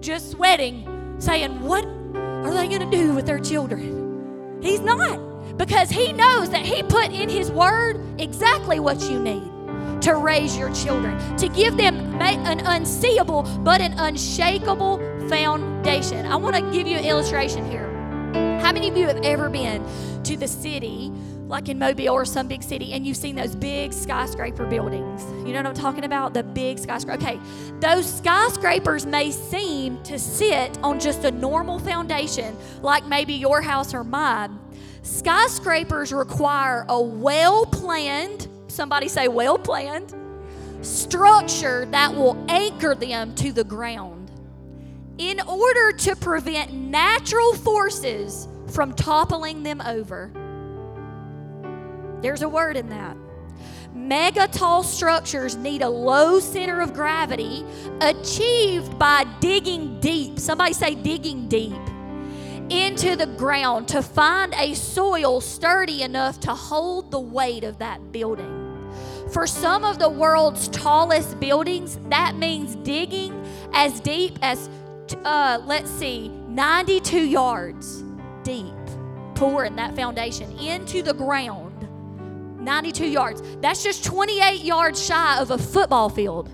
just 0.00 0.30
sweating, 0.30 1.16
saying, 1.18 1.60
What 1.60 1.84
are 1.84 2.54
they 2.54 2.68
going 2.68 2.90
to 2.90 2.96
do 2.96 3.14
with 3.14 3.26
their 3.26 3.38
children? 3.38 3.99
He's 4.60 4.80
not. 4.80 5.56
Because 5.56 5.90
He 5.90 6.12
knows 6.12 6.50
that 6.50 6.64
He 6.64 6.82
put 6.82 7.12
in 7.12 7.28
His 7.28 7.50
Word 7.50 8.00
exactly 8.18 8.80
what 8.80 9.00
you 9.02 9.20
need 9.20 9.42
to 10.02 10.14
raise 10.14 10.56
your 10.56 10.72
children, 10.72 11.18
to 11.36 11.46
give 11.48 11.76
them 11.76 11.96
an 12.22 12.60
unseeable 12.60 13.42
but 13.62 13.82
an 13.82 13.92
unshakable 13.98 14.98
foundation. 15.28 16.24
I 16.24 16.36
want 16.36 16.56
to 16.56 16.62
give 16.72 16.86
you 16.86 16.96
an 16.96 17.04
illustration 17.04 17.70
here. 17.70 17.86
How 18.62 18.72
many 18.72 18.88
of 18.88 18.96
you 18.96 19.06
have 19.06 19.20
ever 19.22 19.50
been 19.50 19.84
to 20.22 20.36
the 20.38 20.48
city, 20.48 21.12
like 21.50 21.68
in 21.68 21.78
Mobile 21.78 22.10
or 22.10 22.24
some 22.24 22.46
big 22.46 22.62
city, 22.62 22.92
and 22.92 23.04
you've 23.04 23.16
seen 23.16 23.34
those 23.34 23.56
big 23.56 23.92
skyscraper 23.92 24.64
buildings? 24.64 25.22
You 25.46 25.52
know 25.52 25.58
what 25.58 25.66
I'm 25.66 25.74
talking 25.74 26.04
about? 26.04 26.32
The 26.32 26.44
big 26.44 26.78
skyscraper. 26.78 27.20
Okay, 27.22 27.40
those 27.80 28.10
skyscrapers 28.10 29.04
may 29.04 29.32
seem 29.32 30.00
to 30.04 30.18
sit 30.18 30.78
on 30.82 31.00
just 31.00 31.24
a 31.24 31.30
normal 31.32 31.80
foundation, 31.80 32.56
like 32.82 33.04
maybe 33.06 33.34
your 33.34 33.60
house 33.60 33.92
or 33.92 34.04
mine. 34.04 34.58
Skyscrapers 35.02 36.12
require 36.12 36.86
a 36.88 37.00
well 37.00 37.66
planned, 37.66 38.46
somebody 38.68 39.08
say 39.08 39.26
well 39.26 39.58
planned, 39.58 40.14
structure 40.82 41.84
that 41.86 42.14
will 42.14 42.42
anchor 42.48 42.94
them 42.94 43.34
to 43.34 43.52
the 43.52 43.64
ground 43.64 44.30
in 45.18 45.40
order 45.40 45.92
to 45.92 46.14
prevent 46.16 46.72
natural 46.72 47.54
forces 47.54 48.46
from 48.68 48.94
toppling 48.94 49.64
them 49.64 49.80
over. 49.80 50.30
There's 52.22 52.42
a 52.42 52.48
word 52.48 52.76
in 52.76 52.88
that. 52.90 53.16
Mega 53.94 54.46
tall 54.48 54.82
structures 54.82 55.56
need 55.56 55.82
a 55.82 55.88
low 55.88 56.38
center 56.38 56.80
of 56.80 56.94
gravity 56.94 57.64
achieved 58.00 58.98
by 58.98 59.24
digging 59.40 59.98
deep. 60.00 60.38
Somebody 60.38 60.72
say 60.72 60.94
digging 60.94 61.48
deep 61.48 61.80
into 62.70 63.16
the 63.16 63.26
ground 63.26 63.88
to 63.88 64.00
find 64.00 64.54
a 64.54 64.74
soil 64.74 65.40
sturdy 65.40 66.02
enough 66.02 66.38
to 66.40 66.54
hold 66.54 67.10
the 67.10 67.18
weight 67.18 67.64
of 67.64 67.78
that 67.78 68.12
building. 68.12 68.56
For 69.32 69.46
some 69.46 69.84
of 69.84 69.98
the 69.98 70.08
world's 70.08 70.68
tallest 70.68 71.38
buildings, 71.40 71.98
that 72.08 72.36
means 72.36 72.76
digging 72.76 73.44
as 73.72 74.00
deep 74.00 74.38
as, 74.42 74.70
uh, 75.24 75.60
let's 75.64 75.90
see, 75.90 76.28
92 76.48 77.18
yards 77.18 78.04
deep, 78.44 78.74
pouring 79.34 79.76
that 79.76 79.94
foundation 79.96 80.50
into 80.58 81.02
the 81.02 81.14
ground. 81.14 81.69
92 82.60 83.06
yards. 83.06 83.42
That's 83.60 83.82
just 83.82 84.04
28 84.04 84.62
yards 84.62 85.04
shy 85.04 85.40
of 85.40 85.50
a 85.50 85.58
football 85.58 86.08
field. 86.08 86.50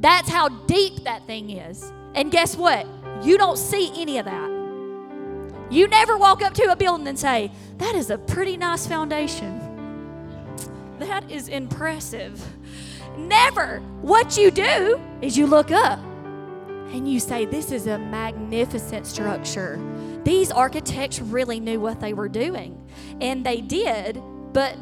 That's 0.00 0.28
how 0.28 0.48
deep 0.48 1.04
that 1.04 1.26
thing 1.26 1.50
is. 1.50 1.92
And 2.14 2.30
guess 2.30 2.56
what? 2.56 2.86
You 3.22 3.36
don't 3.36 3.58
see 3.58 3.92
any 4.00 4.18
of 4.18 4.24
that. 4.24 4.50
You 5.70 5.86
never 5.86 6.16
walk 6.16 6.42
up 6.42 6.52
to 6.54 6.72
a 6.72 6.76
building 6.76 7.06
and 7.06 7.18
say, 7.18 7.52
That 7.78 7.94
is 7.94 8.10
a 8.10 8.18
pretty 8.18 8.56
nice 8.56 8.86
foundation. 8.86 9.60
That 10.98 11.30
is 11.30 11.48
impressive. 11.48 12.42
Never. 13.16 13.80
What 14.00 14.36
you 14.36 14.50
do 14.50 15.00
is 15.22 15.36
you 15.36 15.46
look 15.46 15.70
up 15.70 15.98
and 15.98 17.08
you 17.08 17.20
say, 17.20 17.44
This 17.44 17.70
is 17.70 17.86
a 17.86 17.98
magnificent 17.98 19.06
structure. 19.06 19.78
These 20.24 20.50
architects 20.50 21.20
really 21.20 21.60
knew 21.60 21.78
what 21.78 22.00
they 22.00 22.14
were 22.14 22.28
doing. 22.28 22.82
And 23.20 23.46
they 23.46 23.60
did, 23.60 24.20
but 24.52 24.76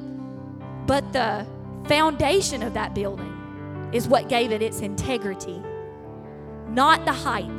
but 0.88 1.12
the 1.12 1.46
foundation 1.86 2.62
of 2.62 2.72
that 2.74 2.94
building 2.94 3.90
is 3.92 4.08
what 4.08 4.28
gave 4.28 4.50
it 4.50 4.62
its 4.62 4.80
integrity, 4.80 5.62
not 6.68 7.04
the 7.04 7.12
height. 7.12 7.50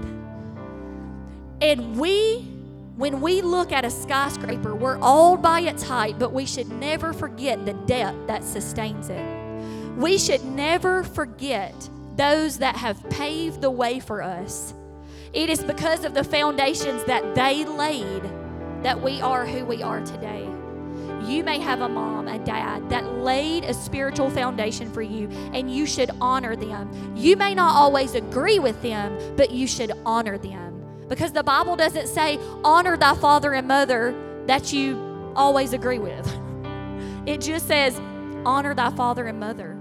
And 1.62 1.98
we 1.98 2.48
when 2.98 3.22
we 3.22 3.42
look 3.42 3.72
at 3.72 3.86
a 3.86 3.90
skyscraper, 3.90 4.76
we're 4.76 5.00
awed 5.00 5.42
by 5.42 5.62
its 5.62 5.84
height, 5.84 6.20
but 6.20 6.34
we 6.34 6.46
should 6.46 6.70
never 6.70 7.14
forget 7.14 7.66
the 7.66 7.72
depth 7.72 8.28
that 8.28 8.44
sustains 8.44 9.10
it. 9.10 9.96
We 9.96 10.18
should 10.18 10.44
never 10.44 11.04
forget 11.04 11.90
those 12.18 12.58
that 12.58 12.76
have 12.76 13.10
paved 13.10 13.62
the 13.62 13.72
way 13.72 14.02
for 14.02 14.22
us. 14.22 14.74
It 15.32 15.50
is 15.50 15.64
because 15.64 16.04
of 16.04 16.14
the 16.14 16.26
foundations 16.26 17.06
that 17.06 17.36
they 17.36 17.64
laid 17.64 18.24
that 18.84 19.02
we 19.02 19.22
are 19.22 19.46
who 19.46 19.64
we 19.64 19.82
are 19.82 20.02
today. 20.02 20.59
You 21.30 21.44
may 21.44 21.60
have 21.60 21.82
a 21.82 21.88
mom, 21.88 22.28
a 22.28 22.40
dad 22.40 22.90
that 22.90 23.06
laid 23.20 23.64
a 23.64 23.74
spiritual 23.74 24.32
foundation 24.32 24.92
for 24.92 25.04
you, 25.04 25.30
and 25.54 25.72
you 25.72 25.86
should 25.86 26.10
honor 26.20 26.56
them. 26.56 26.90
You 27.16 27.38
may 27.38 27.54
not 27.54 27.76
always 27.76 28.16
agree 28.16 28.58
with 28.58 28.82
them, 28.82 29.36
but 29.36 29.52
you 29.52 29.68
should 29.68 29.92
honor 30.08 30.40
them 30.40 30.70
because 31.08 31.32
the 31.32 31.44
Bible 31.44 31.76
doesn't 31.76 32.08
say, 32.08 32.40
honor 32.64 32.98
thy 32.98 33.16
father 33.16 33.54
and 33.54 33.68
mother 33.68 34.16
that 34.48 34.74
you 34.74 35.34
always 35.36 35.74
agree 35.74 36.00
with. 36.00 36.28
It 37.26 37.42
just 37.42 37.68
says, 37.68 38.00
honor 38.44 38.74
thy 38.74 38.90
father 38.92 39.28
and 39.28 39.40
mother. 39.40 39.78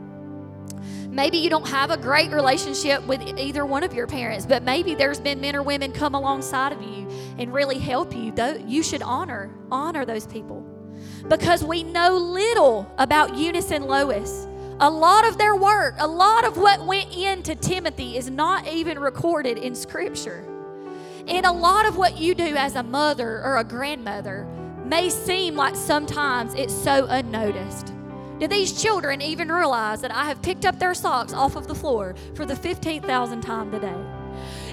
Maybe 1.08 1.38
you 1.38 1.48
don't 1.48 1.68
have 1.68 1.90
a 1.90 1.96
great 1.96 2.30
relationship 2.30 3.06
with 3.06 3.22
either 3.38 3.64
one 3.64 3.84
of 3.84 3.94
your 3.94 4.06
parents, 4.06 4.44
but 4.44 4.64
maybe 4.64 4.94
there's 4.94 5.18
been 5.20 5.40
men 5.40 5.56
or 5.56 5.62
women 5.62 5.92
come 5.92 6.14
alongside 6.14 6.72
of 6.72 6.82
you 6.82 7.08
and 7.38 7.54
really 7.54 7.78
help 7.78 8.14
you. 8.14 8.34
You 8.66 8.82
should 8.82 9.02
honor 9.02 9.50
honor 9.70 10.04
those 10.04 10.26
people. 10.26 10.77
Because 11.28 11.62
we 11.62 11.82
know 11.82 12.16
little 12.16 12.90
about 12.96 13.36
Eunice 13.36 13.70
and 13.70 13.84
Lois. 13.84 14.46
A 14.80 14.88
lot 14.88 15.26
of 15.26 15.36
their 15.36 15.54
work, 15.54 15.94
a 15.98 16.06
lot 16.06 16.44
of 16.44 16.56
what 16.56 16.86
went 16.86 17.14
into 17.14 17.54
Timothy 17.54 18.16
is 18.16 18.30
not 18.30 18.66
even 18.66 18.98
recorded 18.98 19.58
in 19.58 19.74
scripture. 19.74 20.44
And 21.26 21.44
a 21.44 21.52
lot 21.52 21.84
of 21.84 21.96
what 21.96 22.16
you 22.16 22.34
do 22.34 22.56
as 22.56 22.76
a 22.76 22.82
mother 22.82 23.42
or 23.42 23.58
a 23.58 23.64
grandmother 23.64 24.46
may 24.84 25.10
seem 25.10 25.54
like 25.54 25.76
sometimes 25.76 26.54
it's 26.54 26.72
so 26.72 27.06
unnoticed. 27.06 27.92
Do 28.38 28.46
these 28.46 28.80
children 28.80 29.20
even 29.20 29.52
realize 29.52 30.00
that 30.00 30.14
I 30.14 30.24
have 30.24 30.40
picked 30.40 30.64
up 30.64 30.78
their 30.78 30.94
socks 30.94 31.34
off 31.34 31.56
of 31.56 31.66
the 31.66 31.74
floor 31.74 32.14
for 32.34 32.46
the 32.46 32.54
15,000th 32.54 33.42
time 33.42 33.70
today? 33.70 33.96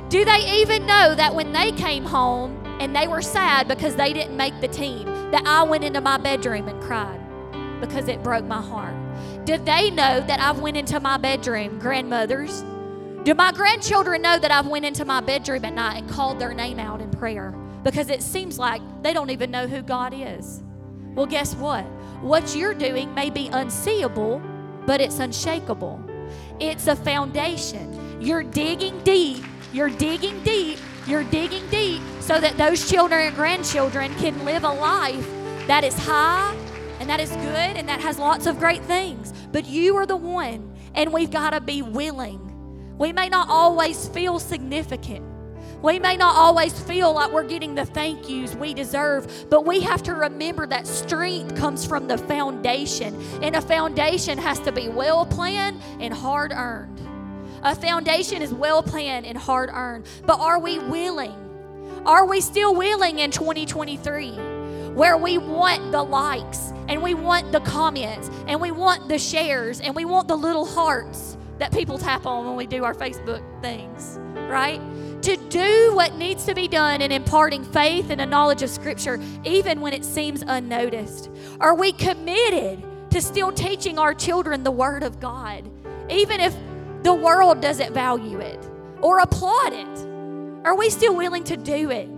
Do 0.07 0.23
they 0.23 0.61
even 0.61 0.85
know 0.85 1.15
that 1.15 1.35
when 1.35 1.51
they 1.51 1.71
came 1.71 2.05
home 2.05 2.64
and 2.79 2.95
they 2.95 3.07
were 3.07 3.21
sad 3.21 3.67
because 3.67 3.95
they 3.95 4.13
didn't 4.13 4.37
make 4.37 4.59
the 4.61 4.67
team, 4.67 5.05
that 5.31 5.43
I 5.45 5.63
went 5.63 5.83
into 5.83 6.01
my 6.01 6.17
bedroom 6.17 6.67
and 6.67 6.81
cried 6.81 7.21
because 7.81 8.07
it 8.07 8.23
broke 8.23 8.45
my 8.45 8.61
heart? 8.61 8.95
Do 9.45 9.57
they 9.57 9.91
know 9.91 10.21
that 10.21 10.39
I've 10.39 10.59
went 10.59 10.77
into 10.77 10.99
my 10.99 11.17
bedroom, 11.17 11.79
grandmothers, 11.79 12.63
do 13.25 13.33
my 13.33 13.51
grandchildren 13.51 14.21
know 14.21 14.37
that 14.37 14.51
I've 14.51 14.67
went 14.67 14.85
into 14.85 15.03
my 15.03 15.19
bedroom 15.19 15.65
at 15.65 15.73
night 15.73 15.97
and 15.97 16.07
called 16.07 16.37
their 16.37 16.53
name 16.53 16.77
out 16.77 17.01
in 17.01 17.09
prayer? 17.09 17.55
Because 17.83 18.11
it 18.11 18.21
seems 18.21 18.59
like 18.59 18.83
they 19.01 19.13
don't 19.13 19.31
even 19.31 19.49
know 19.49 19.65
who 19.65 19.81
God 19.81 20.13
is. 20.15 20.61
Well, 21.15 21.25
guess 21.25 21.55
what? 21.55 21.83
What 22.21 22.55
you're 22.55 22.75
doing 22.75 23.11
may 23.15 23.31
be 23.31 23.47
unseeable, 23.47 24.43
but 24.85 25.01
it's 25.01 25.17
unshakable. 25.17 25.99
It's 26.59 26.85
a 26.85 26.95
foundation. 26.95 28.21
You're 28.21 28.43
digging 28.43 28.99
deep. 28.99 29.43
You're 29.73 29.89
digging 29.89 30.43
deep. 30.43 30.77
You're 31.07 31.23
digging 31.23 31.67
deep 31.69 32.01
so 32.19 32.39
that 32.39 32.57
those 32.57 32.89
children 32.89 33.27
and 33.27 33.35
grandchildren 33.35 34.13
can 34.15 34.43
live 34.43 34.63
a 34.63 34.73
life 34.73 35.27
that 35.67 35.83
is 35.83 35.95
high 35.97 36.55
and 36.99 37.07
that 37.09 37.19
is 37.19 37.29
good 37.29 37.77
and 37.77 37.87
that 37.87 37.99
has 38.01 38.17
lots 38.17 38.47
of 38.47 38.57
great 38.57 38.81
things. 38.83 39.31
But 39.51 39.65
you 39.67 39.95
are 39.97 40.07
the 40.07 40.17
one, 40.17 40.75
and 40.95 41.13
we've 41.13 41.29
got 41.29 41.51
to 41.51 41.61
be 41.61 41.83
willing. 41.83 42.41
We 42.97 43.13
may 43.13 43.29
not 43.29 43.49
always 43.49 44.07
feel 44.07 44.39
significant. 44.39 45.23
We 45.83 45.99
may 45.99 46.17
not 46.17 46.35
always 46.35 46.73
feel 46.81 47.13
like 47.13 47.31
we're 47.31 47.47
getting 47.47 47.75
the 47.75 47.85
thank 47.85 48.27
yous 48.27 48.55
we 48.55 48.73
deserve, 48.73 49.45
but 49.51 49.65
we 49.65 49.81
have 49.81 50.01
to 50.03 50.15
remember 50.15 50.65
that 50.65 50.87
strength 50.87 51.55
comes 51.55 51.85
from 51.85 52.07
the 52.07 52.17
foundation. 52.17 53.21
And 53.43 53.55
a 53.55 53.61
foundation 53.61 54.39
has 54.39 54.59
to 54.61 54.71
be 54.71 54.87
well 54.87 55.27
planned 55.27 55.81
and 55.99 56.11
hard 56.11 56.51
earned. 56.51 56.99
A 57.65 57.73
foundation 57.73 58.43
is 58.43 58.53
well 58.53 58.83
planned 58.83 59.25
and 59.25 59.35
hard 59.35 59.71
earned. 59.73 60.05
But 60.27 60.39
are 60.39 60.59
we 60.59 60.77
willing? 60.77 61.33
Are 62.05 62.27
we 62.27 62.39
still 62.39 62.75
willing 62.75 63.17
in 63.17 63.31
2023 63.31 64.33
where 64.93 65.17
we 65.17 65.39
want 65.39 65.91
the 65.91 66.03
likes 66.03 66.71
and 66.87 67.01
we 67.01 67.15
want 67.15 67.51
the 67.51 67.61
comments 67.61 68.29
and 68.47 68.61
we 68.61 68.69
want 68.69 69.09
the 69.09 69.17
shares 69.17 69.81
and 69.81 69.95
we 69.95 70.05
want 70.05 70.27
the 70.27 70.35
little 70.35 70.65
hearts 70.65 71.37
that 71.57 71.73
people 71.73 71.97
tap 71.97 72.27
on 72.27 72.45
when 72.45 72.55
we 72.55 72.67
do 72.67 72.83
our 72.83 72.93
Facebook 72.93 73.41
things, 73.63 74.19
right? 74.47 74.79
to 75.23 75.37
do 75.49 75.91
what 75.95 76.13
needs 76.17 76.45
to 76.45 76.53
be 76.53 76.67
done 76.67 77.01
in 77.01 77.11
imparting 77.11 77.63
faith 77.63 78.11
and 78.11 78.21
a 78.21 78.25
knowledge 78.27 78.61
of 78.61 78.69
Scripture, 78.69 79.19
even 79.43 79.81
when 79.81 79.91
it 79.91 80.05
seems 80.05 80.43
unnoticed? 80.43 81.31
Are 81.59 81.73
we 81.73 81.93
committed 81.93 82.83
to 83.09 83.19
still 83.19 83.51
teaching 83.51 83.97
our 83.97 84.13
children 84.13 84.63
the 84.63 84.69
Word 84.69 85.01
of 85.01 85.19
God, 85.19 85.67
even 86.11 86.39
if 86.39 86.55
the 87.05 87.13
world 87.13 87.61
doesn't 87.61 87.93
value 87.93 88.39
it 88.39 88.59
or 88.99 89.19
applaud 89.19 89.73
it? 89.73 90.65
Are 90.65 90.75
we 90.75 90.89
still 90.89 91.15
willing 91.15 91.43
to 91.43 91.55
do 91.55 91.91
it? 91.91 92.09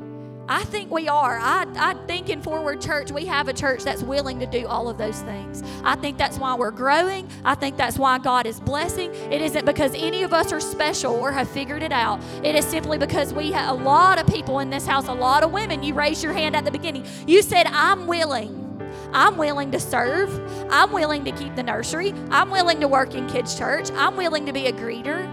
I 0.47 0.63
think 0.63 0.89
we 0.89 1.09
are. 1.09 1.37
I, 1.37 1.65
I 1.75 1.93
think 2.05 2.29
in 2.29 2.41
Forward 2.41 2.79
Church, 2.79 3.11
we 3.11 3.25
have 3.25 3.49
a 3.49 3.53
church 3.53 3.83
that's 3.83 4.01
willing 4.01 4.39
to 4.39 4.45
do 4.45 4.65
all 4.65 4.87
of 4.87 4.97
those 4.97 5.21
things. 5.23 5.61
I 5.83 5.97
think 5.97 6.17
that's 6.17 6.37
why 6.37 6.55
we're 6.55 6.71
growing. 6.71 7.27
I 7.43 7.55
think 7.55 7.75
that's 7.75 7.99
why 7.99 8.17
God 8.17 8.45
is 8.45 8.61
blessing. 8.61 9.13
It 9.13 9.41
isn't 9.41 9.65
because 9.65 9.93
any 9.93 10.23
of 10.23 10.33
us 10.33 10.53
are 10.53 10.61
special 10.61 11.15
or 11.15 11.33
have 11.33 11.49
figured 11.49 11.83
it 11.83 11.91
out. 11.91 12.21
It 12.41 12.55
is 12.55 12.63
simply 12.63 12.97
because 12.97 13.33
we 13.33 13.51
have 13.51 13.77
a 13.77 13.83
lot 13.83 14.21
of 14.21 14.27
people 14.33 14.59
in 14.59 14.69
this 14.69 14.87
house, 14.87 15.09
a 15.09 15.13
lot 15.13 15.43
of 15.43 15.51
women. 15.51 15.83
You 15.83 15.95
raised 15.95 16.23
your 16.23 16.31
hand 16.31 16.55
at 16.55 16.63
the 16.63 16.71
beginning. 16.71 17.05
You 17.27 17.41
said, 17.41 17.67
I'm 17.67 18.07
willing. 18.07 18.66
I'm 19.13 19.37
willing 19.37 19.71
to 19.71 19.79
serve. 19.79 20.29
I'm 20.71 20.91
willing 20.91 21.23
to 21.25 21.31
keep 21.31 21.55
the 21.55 21.63
nursery. 21.63 22.13
I'm 22.29 22.49
willing 22.49 22.79
to 22.81 22.87
work 22.87 23.15
in 23.15 23.27
kids' 23.27 23.57
church. 23.57 23.89
I'm 23.91 24.17
willing 24.17 24.45
to 24.45 24.53
be 24.53 24.67
a 24.67 24.73
greeter. 24.73 25.25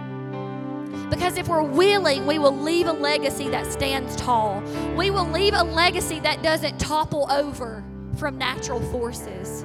Because 1.10 1.36
if 1.36 1.48
we're 1.48 1.62
willing, 1.62 2.26
we 2.26 2.38
will 2.38 2.56
leave 2.56 2.86
a 2.86 2.92
legacy 2.92 3.48
that 3.50 3.70
stands 3.70 4.16
tall. 4.16 4.62
We 4.96 5.10
will 5.10 5.28
leave 5.28 5.54
a 5.54 5.62
legacy 5.62 6.20
that 6.20 6.42
doesn't 6.42 6.78
topple 6.78 7.30
over 7.30 7.84
from 8.16 8.38
natural 8.38 8.80
forces 8.90 9.64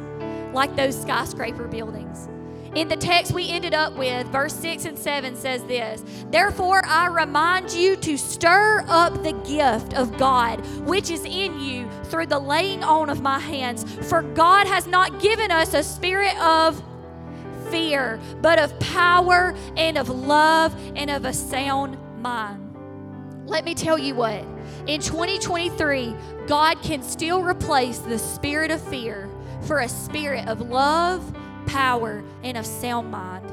like 0.53 0.75
those 0.75 0.99
skyscraper 0.99 1.67
buildings. 1.67 2.27
In 2.75 2.87
the 2.87 2.95
text 2.95 3.31
we 3.31 3.49
ended 3.49 3.73
up 3.73 3.97
with, 3.97 4.27
verse 4.27 4.53
6 4.53 4.85
and 4.85 4.97
7 4.97 5.35
says 5.35 5.63
this 5.63 6.03
Therefore, 6.29 6.81
I 6.85 7.07
remind 7.07 7.71
you 7.71 7.95
to 7.97 8.17
stir 8.17 8.85
up 8.87 9.23
the 9.23 9.33
gift 9.47 9.95
of 9.95 10.17
God 10.17 10.63
which 10.85 11.09
is 11.09 11.25
in 11.25 11.59
you 11.59 11.89
through 12.05 12.27
the 12.27 12.39
laying 12.39 12.83
on 12.83 13.09
of 13.09 13.21
my 13.21 13.39
hands. 13.39 13.83
For 14.07 14.21
God 14.21 14.67
has 14.67 14.85
not 14.85 15.19
given 15.19 15.51
us 15.51 15.73
a 15.73 15.83
spirit 15.83 16.37
of 16.39 16.81
fear, 17.69 18.19
but 18.41 18.59
of 18.59 18.77
power 18.79 19.55
and 19.75 19.97
of 19.97 20.09
love 20.09 20.75
and 20.95 21.09
of 21.09 21.25
a 21.25 21.33
sound 21.33 21.97
mind. 22.21 22.65
Let 23.45 23.65
me 23.65 23.73
tell 23.73 23.97
you 23.97 24.13
what, 24.13 24.45
in 24.85 25.01
2023, 25.01 26.15
God 26.45 26.81
can 26.83 27.01
still 27.01 27.41
replace 27.41 27.97
the 27.99 28.19
spirit 28.19 28.69
of 28.69 28.81
fear 28.81 29.27
for 29.61 29.79
a 29.79 29.89
spirit 29.89 30.47
of 30.47 30.61
love, 30.61 31.35
power, 31.69 32.23
and 32.43 32.57
of 32.57 32.65
sound 32.65 33.11
mind. 33.11 33.45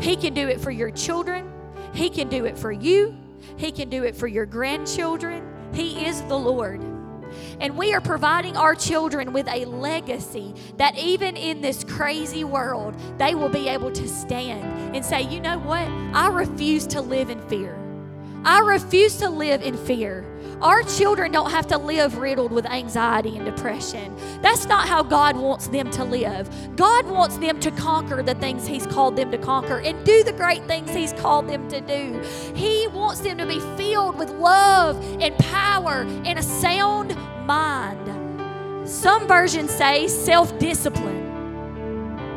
He 0.00 0.14
can 0.16 0.34
do 0.34 0.48
it 0.48 0.60
for 0.60 0.70
your 0.70 0.90
children, 0.90 1.50
He 1.92 2.10
can 2.10 2.28
do 2.28 2.44
it 2.44 2.58
for 2.58 2.70
you, 2.70 3.16
He 3.56 3.72
can 3.72 3.88
do 3.88 4.04
it 4.04 4.14
for 4.14 4.26
your 4.26 4.46
grandchildren. 4.46 5.42
He 5.72 6.06
is 6.06 6.22
the 6.22 6.38
Lord. 6.38 6.80
And 7.60 7.76
we 7.76 7.92
are 7.92 8.00
providing 8.00 8.56
our 8.56 8.74
children 8.74 9.32
with 9.32 9.48
a 9.48 9.64
legacy 9.64 10.54
that 10.76 10.96
even 10.96 11.36
in 11.36 11.60
this 11.60 11.82
crazy 11.84 12.44
world, 12.44 12.94
they 13.18 13.34
will 13.34 13.48
be 13.48 13.68
able 13.68 13.90
to 13.92 14.08
stand 14.08 14.94
and 14.94 15.04
say, 15.04 15.22
you 15.22 15.40
know 15.40 15.58
what? 15.58 15.86
I 16.14 16.28
refuse 16.28 16.86
to 16.88 17.00
live 17.00 17.30
in 17.30 17.40
fear. 17.48 17.85
I 18.46 18.60
refuse 18.60 19.16
to 19.16 19.28
live 19.28 19.60
in 19.60 19.76
fear. 19.76 20.24
Our 20.62 20.84
children 20.84 21.32
don't 21.32 21.50
have 21.50 21.66
to 21.66 21.78
live 21.78 22.18
riddled 22.18 22.52
with 22.52 22.64
anxiety 22.64 23.36
and 23.36 23.44
depression. 23.44 24.16
That's 24.40 24.66
not 24.66 24.86
how 24.86 25.02
God 25.02 25.36
wants 25.36 25.66
them 25.66 25.90
to 25.90 26.04
live. 26.04 26.48
God 26.76 27.08
wants 27.08 27.38
them 27.38 27.58
to 27.58 27.72
conquer 27.72 28.22
the 28.22 28.36
things 28.36 28.64
He's 28.64 28.86
called 28.86 29.16
them 29.16 29.32
to 29.32 29.38
conquer 29.38 29.80
and 29.80 30.06
do 30.06 30.22
the 30.22 30.32
great 30.32 30.64
things 30.68 30.94
He's 30.94 31.12
called 31.14 31.48
them 31.48 31.68
to 31.70 31.80
do. 31.80 32.22
He 32.54 32.86
wants 32.86 33.18
them 33.18 33.36
to 33.38 33.46
be 33.46 33.58
filled 33.76 34.16
with 34.16 34.30
love 34.30 34.96
and 35.20 35.36
power 35.38 36.06
and 36.24 36.38
a 36.38 36.42
sound 36.42 37.16
mind. 37.48 38.88
Some 38.88 39.26
versions 39.26 39.72
say 39.72 40.06
self 40.06 40.56
discipline. 40.60 41.26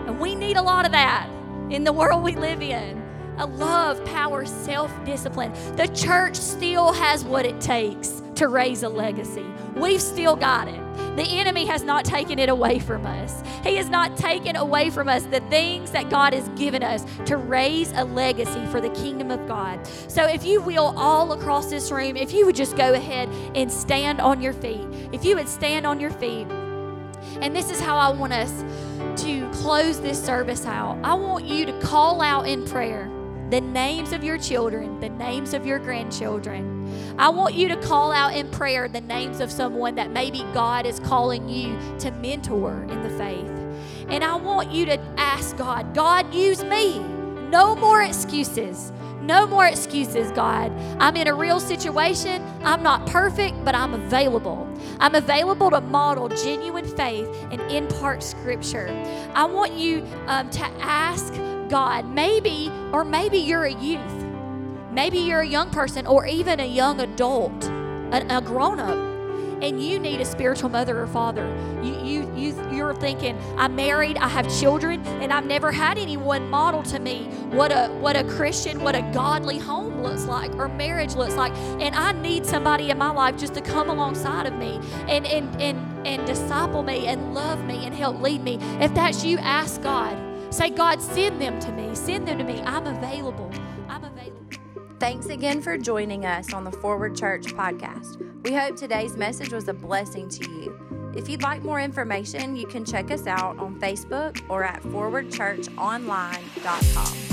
And 0.07 0.19
we 0.19 0.33
need 0.33 0.57
a 0.57 0.63
lot 0.63 0.87
of 0.87 0.91
that 0.91 1.29
in 1.69 1.83
the 1.83 1.93
world 1.93 2.23
we 2.23 2.35
live 2.35 2.63
in 2.63 2.98
a 3.39 3.47
love, 3.47 4.03
power, 4.05 4.45
self 4.45 4.91
discipline. 5.05 5.51
The 5.75 5.87
church 5.87 6.35
still 6.35 6.93
has 6.93 7.23
what 7.23 7.45
it 7.45 7.59
takes 7.59 8.21
to 8.35 8.47
raise 8.47 8.83
a 8.83 8.89
legacy. 8.89 9.45
We've 9.75 10.01
still 10.01 10.35
got 10.35 10.67
it. 10.67 10.79
The 11.15 11.23
enemy 11.23 11.65
has 11.65 11.83
not 11.83 12.05
taken 12.05 12.39
it 12.39 12.49
away 12.49 12.79
from 12.79 13.05
us. 13.05 13.41
He 13.63 13.75
has 13.75 13.89
not 13.89 14.15
taken 14.15 14.55
away 14.55 14.89
from 14.89 15.09
us 15.09 15.23
the 15.23 15.39
things 15.41 15.91
that 15.91 16.09
God 16.09 16.33
has 16.33 16.47
given 16.49 16.83
us 16.83 17.05
to 17.25 17.37
raise 17.37 17.91
a 17.93 18.03
legacy 18.03 18.65
for 18.67 18.79
the 18.79 18.89
kingdom 18.89 19.31
of 19.31 19.47
God. 19.47 19.85
So, 20.07 20.25
if 20.25 20.45
you 20.45 20.61
will, 20.61 20.93
all 20.97 21.31
across 21.31 21.69
this 21.69 21.91
room, 21.91 22.15
if 22.15 22.33
you 22.33 22.45
would 22.45 22.55
just 22.55 22.77
go 22.77 22.93
ahead 22.93 23.29
and 23.55 23.71
stand 23.71 24.21
on 24.21 24.41
your 24.41 24.53
feet, 24.53 24.87
if 25.11 25.25
you 25.25 25.35
would 25.35 25.49
stand 25.49 25.85
on 25.85 25.99
your 25.99 26.11
feet, 26.11 26.47
and 27.41 27.55
this 27.55 27.69
is 27.69 27.79
how 27.79 27.97
I 27.97 28.09
want 28.09 28.33
us 28.33 28.63
to 29.23 29.49
close 29.51 29.99
this 29.99 30.23
service 30.23 30.65
out. 30.65 30.97
I 31.03 31.13
want 31.13 31.45
you 31.45 31.65
to 31.65 31.79
call 31.81 32.21
out 32.21 32.47
in 32.47 32.65
prayer 32.65 33.09
the 33.49 33.61
names 33.61 34.11
of 34.11 34.23
your 34.23 34.37
children, 34.37 34.99
the 34.99 35.09
names 35.09 35.53
of 35.53 35.65
your 35.65 35.79
grandchildren. 35.79 37.15
I 37.17 37.29
want 37.29 37.55
you 37.55 37.67
to 37.69 37.77
call 37.77 38.11
out 38.11 38.35
in 38.35 38.49
prayer 38.51 38.87
the 38.87 39.01
names 39.01 39.39
of 39.39 39.51
someone 39.51 39.95
that 39.95 40.11
maybe 40.11 40.45
God 40.53 40.85
is 40.85 40.99
calling 40.99 41.49
you 41.49 41.77
to 41.99 42.11
mentor 42.11 42.83
in 42.89 43.01
the 43.01 43.09
faith. 43.09 43.49
And 44.09 44.23
I 44.23 44.35
want 44.35 44.71
you 44.71 44.85
to 44.85 44.99
ask 45.17 45.57
God, 45.57 45.93
God, 45.95 46.33
use 46.33 46.63
me. 46.63 46.99
No 47.49 47.75
more 47.75 48.03
excuses. 48.03 48.91
No 49.21 49.45
more 49.45 49.65
excuses, 49.65 50.31
God. 50.31 50.71
I'm 50.99 51.15
in 51.15 51.27
a 51.27 51.33
real 51.33 51.59
situation. 51.59 52.43
I'm 52.63 52.81
not 52.81 53.05
perfect, 53.07 53.63
but 53.65 53.75
I'm 53.75 53.93
available. 53.93 54.67
I'm 54.99 55.15
available 55.15 55.69
to 55.71 55.81
model 55.81 56.29
genuine 56.29 56.85
faith 56.85 57.27
and 57.51 57.59
impart 57.71 58.23
scripture. 58.23 58.87
I 59.33 59.45
want 59.45 59.73
you 59.73 60.05
um, 60.27 60.49
to 60.51 60.63
ask 60.79 61.33
God. 61.69 62.05
Maybe, 62.05 62.71
or 62.91 63.05
maybe 63.05 63.37
you're 63.37 63.65
a 63.65 63.73
youth. 63.73 64.25
Maybe 64.91 65.19
you're 65.19 65.41
a 65.41 65.47
young 65.47 65.69
person 65.69 66.07
or 66.07 66.25
even 66.25 66.59
a 66.59 66.65
young 66.65 66.99
adult, 66.99 67.63
a, 68.11 68.37
a 68.37 68.41
grown 68.41 68.79
up 68.79 69.09
and 69.61 69.83
you 69.83 69.99
need 69.99 70.21
a 70.21 70.25
spiritual 70.25 70.69
mother 70.69 70.99
or 70.99 71.07
father. 71.07 71.45
You, 71.83 71.93
you, 72.01 72.35
you, 72.35 72.71
you're 72.71 72.93
thinking, 72.93 73.37
I'm 73.57 73.75
married, 73.75 74.17
I 74.17 74.27
have 74.27 74.47
children, 74.59 75.05
and 75.21 75.33
I've 75.33 75.45
never 75.45 75.71
had 75.71 75.97
anyone 75.97 76.49
model 76.49 76.83
to 76.83 76.99
me 76.99 77.25
what 77.51 77.71
a, 77.71 77.87
what 77.99 78.15
a 78.15 78.23
Christian, 78.23 78.81
what 78.81 78.95
a 78.95 79.01
godly 79.13 79.57
home 79.57 80.01
looks 80.01 80.25
like 80.25 80.53
or 80.55 80.67
marriage 80.67 81.15
looks 81.15 81.35
like. 81.35 81.53
And 81.53 81.95
I 81.95 82.11
need 82.13 82.45
somebody 82.45 82.89
in 82.89 82.97
my 82.97 83.11
life 83.11 83.37
just 83.37 83.53
to 83.55 83.61
come 83.61 83.89
alongside 83.89 84.45
of 84.45 84.53
me 84.53 84.79
and, 85.07 85.25
and, 85.25 85.61
and, 85.61 86.07
and 86.07 86.25
disciple 86.25 86.83
me 86.83 87.07
and 87.07 87.33
love 87.33 87.63
me 87.65 87.85
and 87.85 87.93
help 87.93 88.21
lead 88.21 88.43
me. 88.43 88.59
If 88.79 88.93
that's 88.93 89.23
you, 89.25 89.37
ask 89.39 89.81
God. 89.81 90.28
Say, 90.51 90.69
God, 90.69 91.01
send 91.01 91.41
them 91.41 91.59
to 91.59 91.71
me. 91.71 91.95
Send 91.95 92.27
them 92.27 92.37
to 92.39 92.43
me. 92.43 92.59
I'm 92.61 92.87
available. 92.87 93.51
I'm 93.87 94.03
available. 94.03 94.39
Thanks 94.99 95.27
again 95.27 95.61
for 95.61 95.77
joining 95.77 96.25
us 96.25 96.51
on 96.53 96.63
the 96.63 96.71
Forward 96.71 97.15
Church 97.15 97.45
podcast. 97.45 98.25
We 98.43 98.53
hope 98.53 98.75
today's 98.75 99.15
message 99.15 99.53
was 99.53 99.67
a 99.67 99.73
blessing 99.73 100.27
to 100.29 100.49
you. 100.49 101.11
If 101.15 101.29
you'd 101.29 101.43
like 101.43 101.63
more 101.63 101.79
information, 101.79 102.55
you 102.55 102.65
can 102.67 102.85
check 102.85 103.11
us 103.11 103.27
out 103.27 103.59
on 103.59 103.79
Facebook 103.79 104.41
or 104.49 104.63
at 104.63 104.81
forwardchurchonline.com. 104.83 107.28